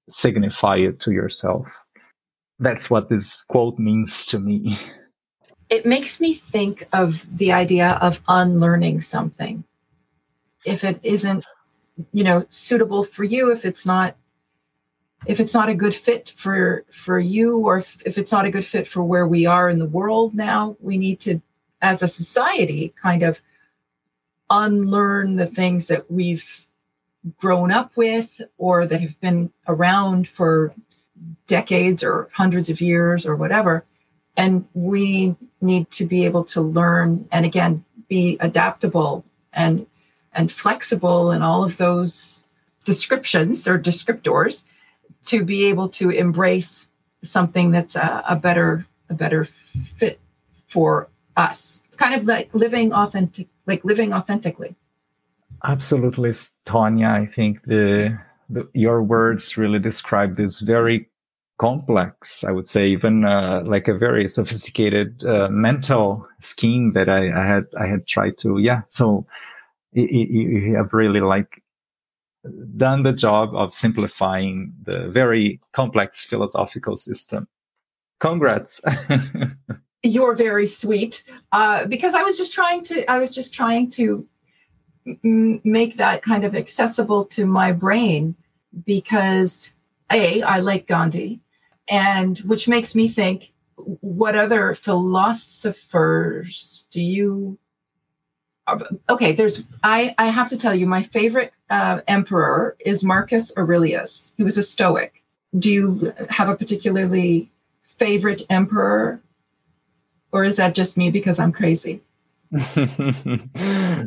signify 0.08 0.76
it 0.76 1.00
to 1.00 1.12
yourself. 1.12 1.66
That's 2.58 2.90
what 2.90 3.08
this 3.08 3.42
quote 3.42 3.78
means 3.78 4.26
to 4.26 4.38
me. 4.38 4.78
It 5.70 5.86
makes 5.86 6.18
me 6.18 6.34
think 6.34 6.88
of 6.92 7.24
the 7.38 7.52
idea 7.52 7.90
of 8.02 8.20
unlearning 8.26 9.02
something. 9.02 9.62
If 10.64 10.82
it 10.82 10.98
isn't, 11.04 11.44
you 12.12 12.24
know, 12.24 12.46
suitable 12.50 13.04
for 13.04 13.24
you, 13.24 13.50
if 13.50 13.64
it's 13.64 13.86
not 13.86 14.16
if 15.26 15.38
it's 15.38 15.52
not 15.52 15.68
a 15.68 15.74
good 15.74 15.94
fit 15.94 16.32
for 16.34 16.84
for 16.90 17.18
you 17.18 17.58
or 17.58 17.78
if, 17.78 18.02
if 18.06 18.16
it's 18.16 18.32
not 18.32 18.46
a 18.46 18.50
good 18.50 18.64
fit 18.64 18.86
for 18.86 19.02
where 19.02 19.26
we 19.26 19.44
are 19.44 19.68
in 19.68 19.78
the 19.78 19.84
world 19.84 20.34
now 20.34 20.74
we 20.80 20.96
need 20.96 21.20
to 21.20 21.42
as 21.82 22.02
a 22.02 22.08
society 22.08 22.94
kind 22.96 23.22
of 23.22 23.42
unlearn 24.50 25.36
the 25.36 25.46
things 25.46 25.88
that 25.88 26.10
we've 26.10 26.66
grown 27.38 27.70
up 27.70 27.96
with 27.96 28.40
or 28.58 28.86
that 28.86 29.00
have 29.00 29.20
been 29.20 29.52
around 29.68 30.28
for 30.28 30.74
decades 31.46 32.02
or 32.02 32.28
hundreds 32.32 32.68
of 32.68 32.80
years 32.80 33.26
or 33.26 33.36
whatever. 33.36 33.84
And 34.36 34.66
we 34.74 35.36
need 35.60 35.90
to 35.92 36.06
be 36.06 36.24
able 36.24 36.44
to 36.44 36.60
learn 36.60 37.28
and 37.30 37.44
again 37.44 37.84
be 38.08 38.38
adaptable 38.40 39.24
and 39.52 39.86
and 40.32 40.50
flexible 40.50 41.30
in 41.32 41.42
all 41.42 41.64
of 41.64 41.76
those 41.76 42.44
descriptions 42.84 43.66
or 43.68 43.78
descriptors 43.78 44.64
to 45.26 45.44
be 45.44 45.66
able 45.66 45.88
to 45.88 46.10
embrace 46.10 46.88
something 47.22 47.70
that's 47.70 47.96
a, 47.96 48.24
a 48.28 48.36
better 48.36 48.86
a 49.08 49.14
better 49.14 49.44
fit 49.44 50.20
for 50.68 51.08
us. 51.36 51.82
Kind 51.96 52.14
of 52.14 52.26
like 52.26 52.54
living 52.54 52.92
authentic 52.92 53.48
like 53.66 53.84
living 53.84 54.12
authentically. 54.12 54.74
Absolutely 55.62 56.30
tonya 56.64 57.10
i 57.10 57.26
think 57.26 57.62
the, 57.64 58.18
the 58.48 58.66
your 58.72 59.02
words 59.02 59.58
really 59.58 59.78
describe 59.78 60.36
this 60.36 60.60
very 60.60 61.06
complex 61.58 62.42
i 62.44 62.50
would 62.50 62.66
say 62.66 62.88
even 62.88 63.26
uh, 63.26 63.62
like 63.66 63.86
a 63.86 63.98
very 63.98 64.26
sophisticated 64.26 65.22
uh, 65.24 65.48
mental 65.50 66.26
scheme 66.38 66.94
that 66.94 67.10
I, 67.10 67.30
I, 67.30 67.44
had 67.44 67.66
i 67.78 67.86
had 67.86 68.06
tried 68.06 68.38
to 68.38 68.56
yeah. 68.56 68.82
So 68.88 69.26
you 69.92 70.74
have 70.76 70.92
really 70.92 71.20
like 71.20 71.62
done 72.76 73.02
the 73.02 73.12
job 73.12 73.54
of 73.54 73.74
simplifying 73.74 74.72
the 74.82 75.08
very 75.08 75.60
complex 75.72 76.24
philosophical 76.24 76.96
system. 76.96 77.46
Congrats. 78.18 78.80
You're 80.02 80.34
very 80.34 80.66
sweet. 80.66 81.22
Uh, 81.52 81.86
because 81.86 82.14
I 82.14 82.22
was 82.22 82.38
just 82.38 82.54
trying 82.54 82.82
to, 82.84 83.04
I 83.10 83.18
was 83.18 83.34
just 83.34 83.52
trying 83.52 83.90
to 83.90 84.26
m- 85.06 85.60
make 85.64 85.98
that 85.98 86.22
kind 86.22 86.44
of 86.44 86.56
accessible 86.56 87.26
to 87.26 87.44
my 87.46 87.72
brain 87.72 88.34
because 88.86 89.74
A, 90.10 90.40
I 90.42 90.60
like 90.60 90.86
Gandhi, 90.86 91.40
and 91.88 92.38
which 92.40 92.68
makes 92.68 92.94
me 92.94 93.08
think, 93.08 93.52
what 94.00 94.36
other 94.36 94.74
philosophers 94.74 96.86
do 96.90 97.02
you 97.02 97.58
okay 99.08 99.32
there's 99.32 99.62
i 99.82 100.14
i 100.18 100.26
have 100.26 100.48
to 100.48 100.58
tell 100.58 100.74
you 100.74 100.86
my 100.86 101.02
favorite 101.02 101.52
uh, 101.70 102.00
emperor 102.08 102.76
is 102.80 103.04
marcus 103.04 103.52
aurelius. 103.56 104.34
He 104.36 104.42
was 104.42 104.58
a 104.58 104.62
stoic. 104.62 105.22
Do 105.56 105.70
you 105.70 106.12
have 106.28 106.48
a 106.48 106.56
particularly 106.56 107.48
favorite 107.82 108.42
emperor? 108.50 109.20
Or 110.32 110.42
is 110.44 110.56
that 110.56 110.74
just 110.74 110.96
me 110.96 111.10
because 111.10 111.38
i'm 111.38 111.52
crazy? 111.52 112.00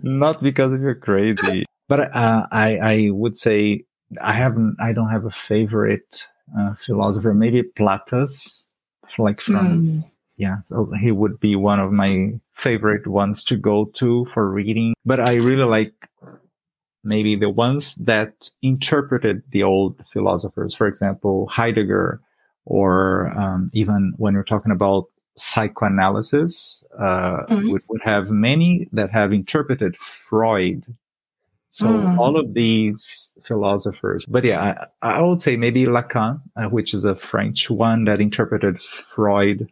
Not 0.04 0.44
because 0.44 0.78
you're 0.80 0.96
crazy 0.96 1.66
but 1.88 2.16
uh, 2.16 2.48
i 2.52 2.78
i 2.78 3.10
would 3.12 3.36
say 3.36 3.84
i 4.22 4.34
haven't 4.34 4.76
i 4.80 4.94
don't 4.94 5.10
have 5.10 5.26
a 5.26 5.32
favorite 5.32 6.28
uh, 6.58 6.74
philosopher. 6.76 7.34
Maybe 7.34 7.64
platus 7.64 8.66
like 9.18 9.42
from 9.42 10.04
mm 10.04 10.04
yeah 10.44 10.58
so 10.62 10.92
he 11.02 11.12
would 11.12 11.40
be 11.40 11.56
one 11.56 11.80
of 11.80 11.92
my 11.92 12.34
favorite 12.52 13.08
ones 13.08 13.44
to 13.44 13.56
go 13.56 13.86
to 13.86 14.26
for 14.26 14.50
reading 14.50 14.94
but 15.06 15.20
i 15.30 15.36
really 15.36 15.70
like 15.78 16.10
maybe 17.04 17.36
the 17.36 17.50
ones 17.50 17.96
that 17.96 18.50
interpreted 18.62 19.42
the 19.52 19.64
old 19.64 20.04
philosophers 20.12 20.76
for 20.76 20.88
example 20.88 21.48
heidegger 21.48 22.22
or 22.66 23.28
um, 23.38 23.70
even 23.74 24.14
when 24.18 24.34
we're 24.36 24.52
talking 24.54 24.72
about 24.72 25.06
psychoanalysis 25.36 26.86
uh, 27.00 27.44
mm-hmm. 27.50 27.72
would, 27.72 27.82
would 27.90 28.02
have 28.04 28.30
many 28.30 28.88
that 28.92 29.10
have 29.12 29.34
interpreted 29.34 29.96
freud 29.98 30.86
so 31.74 31.88
mm. 31.88 32.20
all 32.20 32.38
of 32.38 32.54
these 32.54 33.34
philosophers, 33.42 34.28
but 34.28 34.44
yeah, 34.44 34.88
I, 35.02 35.14
I 35.14 35.22
would 35.22 35.42
say 35.42 35.58
maybe 35.58 35.86
Lacan, 35.86 36.40
uh, 36.56 36.66
which 36.66 36.94
is 36.94 37.04
a 37.04 37.16
French 37.16 37.68
one 37.68 38.06
that 38.06 38.22
interpreted 38.22 38.80
Freud 38.80 39.68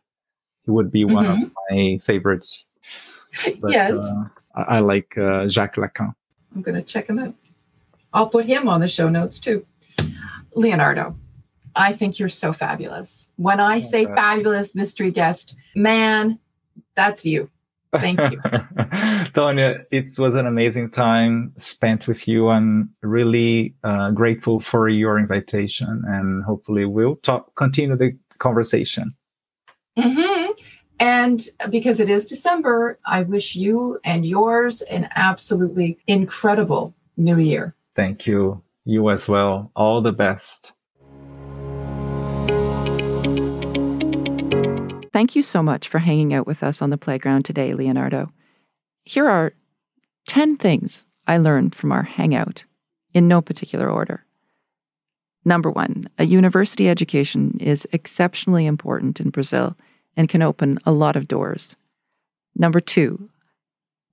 he 0.65 0.71
would 0.71 0.91
be 0.91 1.05
one 1.05 1.25
mm-hmm. 1.25 1.43
of 1.43 1.51
my 1.69 1.99
favorites. 2.03 2.67
But, 3.59 3.71
yes. 3.71 3.93
Uh, 3.93 4.23
I, 4.55 4.61
I, 4.61 4.79
like 4.79 5.17
uh, 5.17 5.47
Jacques 5.47 5.75
Lacan. 5.75 6.13
I'm 6.55 6.61
going 6.61 6.75
to 6.75 6.81
check 6.81 7.07
him 7.07 7.19
out. 7.19 7.33
I'll 8.13 8.29
put 8.29 8.45
him 8.45 8.67
on 8.67 8.81
the 8.81 8.87
show 8.87 9.09
notes 9.09 9.39
too. 9.39 9.65
Leonardo, 10.53 11.15
I 11.75 11.93
think 11.93 12.19
you're 12.19 12.29
so 12.29 12.51
fabulous. 12.51 13.29
When 13.37 13.59
I 13.59 13.79
say 13.79 14.05
fabulous 14.05 14.75
mystery 14.75 15.11
guest, 15.11 15.55
man, 15.75 16.37
that's 16.95 17.25
you. 17.25 17.49
Thank 17.93 18.19
you. 18.19 18.37
Tonya, 19.33 19.85
it 19.91 20.17
was 20.17 20.35
an 20.35 20.47
amazing 20.47 20.91
time 20.91 21.53
spent 21.57 22.07
with 22.07 22.27
you. 22.27 22.49
I'm 22.49 22.89
really 23.01 23.75
uh, 23.83 24.11
grateful 24.11 24.59
for 24.59 24.87
your 24.87 25.19
invitation 25.19 26.03
and 26.07 26.43
hopefully 26.43 26.85
we'll 26.85 27.17
talk, 27.17 27.53
continue 27.55 27.95
the 27.97 28.17
conversation. 28.39 29.13
Mm-hmm. 29.97 30.40
And 31.01 31.49
because 31.71 31.99
it 31.99 32.11
is 32.11 32.27
December, 32.27 32.99
I 33.07 33.23
wish 33.23 33.55
you 33.55 33.99
and 34.05 34.23
yours 34.23 34.83
an 34.83 35.09
absolutely 35.15 35.97
incredible 36.05 36.93
new 37.17 37.39
year. 37.39 37.73
Thank 37.95 38.27
you. 38.27 38.61
You 38.85 39.09
as 39.09 39.27
well. 39.27 39.71
All 39.75 40.03
the 40.03 40.11
best. 40.11 40.73
Thank 45.11 45.35
you 45.35 45.41
so 45.41 45.63
much 45.63 45.87
for 45.87 45.97
hanging 45.97 46.35
out 46.35 46.45
with 46.45 46.61
us 46.61 46.83
on 46.83 46.91
the 46.91 46.99
playground 46.99 47.45
today, 47.45 47.73
Leonardo. 47.73 48.31
Here 49.03 49.27
are 49.27 49.53
10 50.27 50.57
things 50.57 51.07
I 51.25 51.37
learned 51.37 51.73
from 51.73 51.91
our 51.91 52.03
hangout 52.03 52.65
in 53.11 53.27
no 53.27 53.41
particular 53.41 53.89
order. 53.89 54.23
Number 55.45 55.71
one, 55.71 56.07
a 56.19 56.25
university 56.27 56.87
education 56.87 57.57
is 57.59 57.87
exceptionally 57.91 58.67
important 58.67 59.19
in 59.19 59.31
Brazil 59.31 59.75
and 60.15 60.29
can 60.29 60.41
open 60.41 60.79
a 60.85 60.91
lot 60.91 61.15
of 61.15 61.27
doors. 61.27 61.75
Number 62.55 62.79
two, 62.79 63.29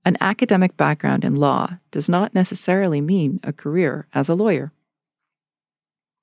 an 0.05 0.17
academic 0.21 0.77
background 0.77 1.25
in 1.25 1.35
law 1.35 1.77
does 1.91 2.07
not 2.07 2.33
necessarily 2.33 3.01
mean 3.01 3.39
a 3.43 3.53
career 3.53 4.07
as 4.13 4.29
a 4.29 4.35
lawyer. 4.35 4.71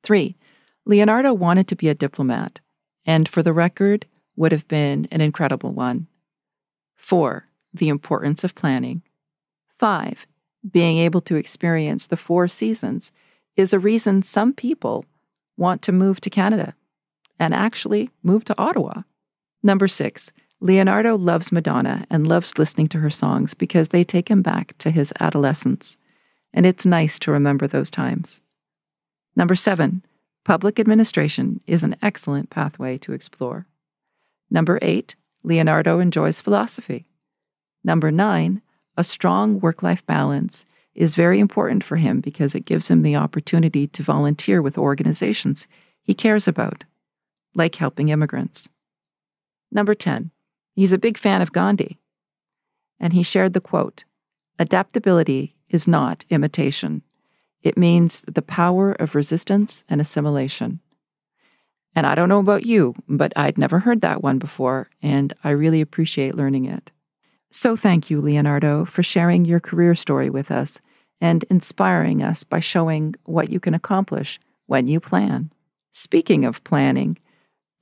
Three, 0.03 0.37
Leonardo 0.85 1.33
wanted 1.35 1.69
to 1.69 1.77
be 1.77 1.89
a 1.89 1.95
diplomat, 1.95 2.61
and 3.05 3.29
for 3.29 3.43
the 3.43 3.53
record, 3.53 4.07
would 4.37 4.53
have 4.53 4.69
been 4.69 5.09
an 5.11 5.21
incredible 5.21 5.73
one. 5.73 6.07
Four, 6.95 7.47
the 7.73 7.89
importance 7.89 8.45
of 8.45 8.55
planning. 8.55 9.03
Five, 9.69 10.27
being 10.69 10.99
able 10.99 11.21
to 11.23 11.37
experience 11.37 12.07
the 12.07 12.17
four 12.17 12.49
seasons 12.49 13.13
is 13.57 13.73
a 13.73 13.79
reason 13.79 14.23
some 14.23 14.53
people 14.53 15.05
want 15.57 15.83
to 15.83 15.93
move 15.93 16.21
to 16.21 16.31
Canada 16.31 16.75
and 17.39 17.55
actually 17.55 18.11
move 18.23 18.45
to 18.45 18.59
Ottawa. 18.59 19.03
Number 19.63 19.89
six, 19.89 20.33
Leonardo 20.61 21.17
loves 21.17 21.53
Madonna 21.53 22.07
and 22.09 22.27
loves 22.27 22.59
listening 22.59 22.89
to 22.89 22.99
her 22.99 23.11
songs 23.11 23.53
because 23.55 23.91
they 23.91 24.05
take 24.05 24.31
him 24.31 24.43
back 24.43 24.77
to 24.79 24.91
his 24.91 25.13
adolescence. 25.21 25.97
And 26.53 26.65
it's 26.65 26.87
nice 26.87 27.19
to 27.21 27.33
remember 27.33 27.67
those 27.67 27.91
times. 27.91 28.41
Number 29.35 29.55
seven, 29.55 30.03
public 30.45 30.81
administration 30.81 31.61
is 31.67 31.85
an 31.85 31.97
excellent 32.01 32.49
pathway 32.49 32.97
to 32.99 33.13
explore. 33.13 33.67
Number 34.51 34.79
eight, 34.81 35.15
Leonardo 35.43 35.99
enjoys 35.99 36.41
philosophy. 36.41 37.07
Number 37.85 38.11
nine, 38.11 38.63
a 38.97 39.05
strong 39.05 39.61
work 39.61 39.83
life 39.83 40.07
balance 40.07 40.65
is 40.95 41.15
very 41.15 41.39
important 41.39 41.85
for 41.85 41.97
him 41.97 42.21
because 42.21 42.55
it 42.55 42.65
gives 42.65 42.91
him 42.91 43.03
the 43.03 43.17
opportunity 43.17 43.87
to 43.89 44.03
volunteer 44.03 44.63
with 44.63 44.79
organizations 44.79 45.69
he 46.03 46.15
cares 46.15 46.49
about, 46.49 46.85
like 47.55 47.75
helping 47.75 48.09
immigrants. 48.09 48.71
Number 49.77 49.95
10, 49.95 50.31
he's 50.75 50.95
a 50.95 50.99
big 50.99 51.19
fan 51.19 51.43
of 51.43 51.53
Gandhi. 51.53 51.99
And 52.99 53.13
he 53.13 53.23
shared 53.23 53.53
the 53.53 53.61
quote 53.61 54.05
Adaptability 54.59 55.55
is 55.69 55.87
not 55.87 56.25
imitation, 56.31 57.03
it 57.63 57.77
means 57.77 58.23
the 58.23 58.41
power 58.41 58.93
of 58.93 59.15
resistance 59.15 59.85
and 59.87 60.01
assimilation. 60.01 60.81
And 61.95 62.07
I 62.07 62.15
don't 62.15 62.31
know 62.31 62.39
about 62.39 62.65
you, 62.65 62.95
but 63.07 63.35
I'd 63.37 63.59
never 63.59 63.81
heard 63.81 64.01
that 64.01 64.23
one 64.23 64.39
before, 64.39 64.89
and 65.03 65.35
I 65.45 65.51
really 65.51 65.83
appreciate 65.83 66.35
learning 66.35 66.65
it. 66.65 66.91
So 67.51 67.77
thank 67.77 68.09
you, 68.09 68.23
Leonardo, 68.23 68.87
for 68.87 69.03
sharing 69.03 69.45
your 69.45 69.61
career 69.61 69.95
story 69.95 70.31
with 70.31 70.51
us 70.51 70.81
and 71.21 71.45
inspiring 71.51 72.23
us 72.23 72.45
by 72.45 72.61
showing 72.61 73.15
what 73.25 73.51
you 73.51 73.61
can 73.61 73.75
accomplish 73.75 74.41
when 74.65 74.87
you 74.87 75.01
plan. 75.01 75.53
Speaking 75.93 76.47
of 76.47 76.65
planning, 76.65 77.19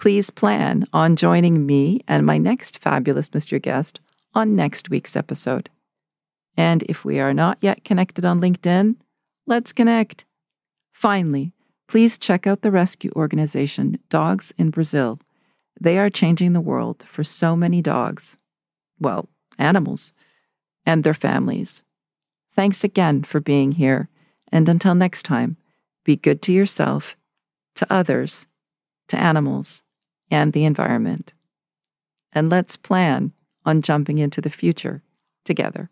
please 0.05 0.28
plan 0.28 0.86
on 0.92 1.16
joining 1.16 1.64
me 1.64 1.98
and 2.07 2.26
my 2.26 2.36
next 2.36 2.76
fabulous 2.76 3.30
Mr. 3.30 3.59
Guest 3.59 4.00
on 4.34 4.55
next 4.55 4.90
week's 4.90 5.16
episode. 5.16 5.70
And 6.59 6.82
if 6.82 7.07
we 7.07 7.20
are 7.20 7.32
not 7.32 7.57
yet 7.62 7.84
connected 7.84 8.22
on 8.22 8.38
LinkedIn, 8.38 8.96
let's 9.46 9.72
connect. 9.72 10.26
Finally, 10.92 11.55
please 11.88 12.18
check 12.18 12.46
out 12.46 12.61
the 12.61 12.70
rescue 12.70 13.12
organization 13.16 13.98
Dogs 14.11 14.52
in 14.59 14.68
Brazil. 14.68 15.20
They 15.80 15.98
are 15.98 16.11
changing 16.11 16.52
the 16.52 16.61
world 16.61 17.07
for 17.09 17.24
so 17.24 17.57
many 17.57 17.80
dogs, 17.80 18.36
well, 19.00 19.30
animals, 19.57 20.12
and 20.84 21.02
their 21.02 21.14
families. 21.14 21.82
Thanks 22.55 22.84
again 22.84 23.22
for 23.22 23.40
being 23.40 23.72
here, 23.72 24.11
and 24.52 24.68
until 24.68 24.94
next 24.94 25.22
time, 25.22 25.57
be 26.05 26.14
good 26.14 26.42
to 26.42 26.52
yourself, 26.52 27.16
to 27.76 27.90
others, 27.90 28.46
to 29.09 29.16
animals, 29.16 29.82
and 30.35 30.53
the 30.53 30.64
environment. 30.64 31.32
And 32.32 32.51
let's 32.51 32.76
plan 32.76 33.32
on 33.64 33.82
jumping 33.82 34.18
into 34.18 34.41
the 34.41 34.51
future 34.51 35.01
together. 35.45 35.91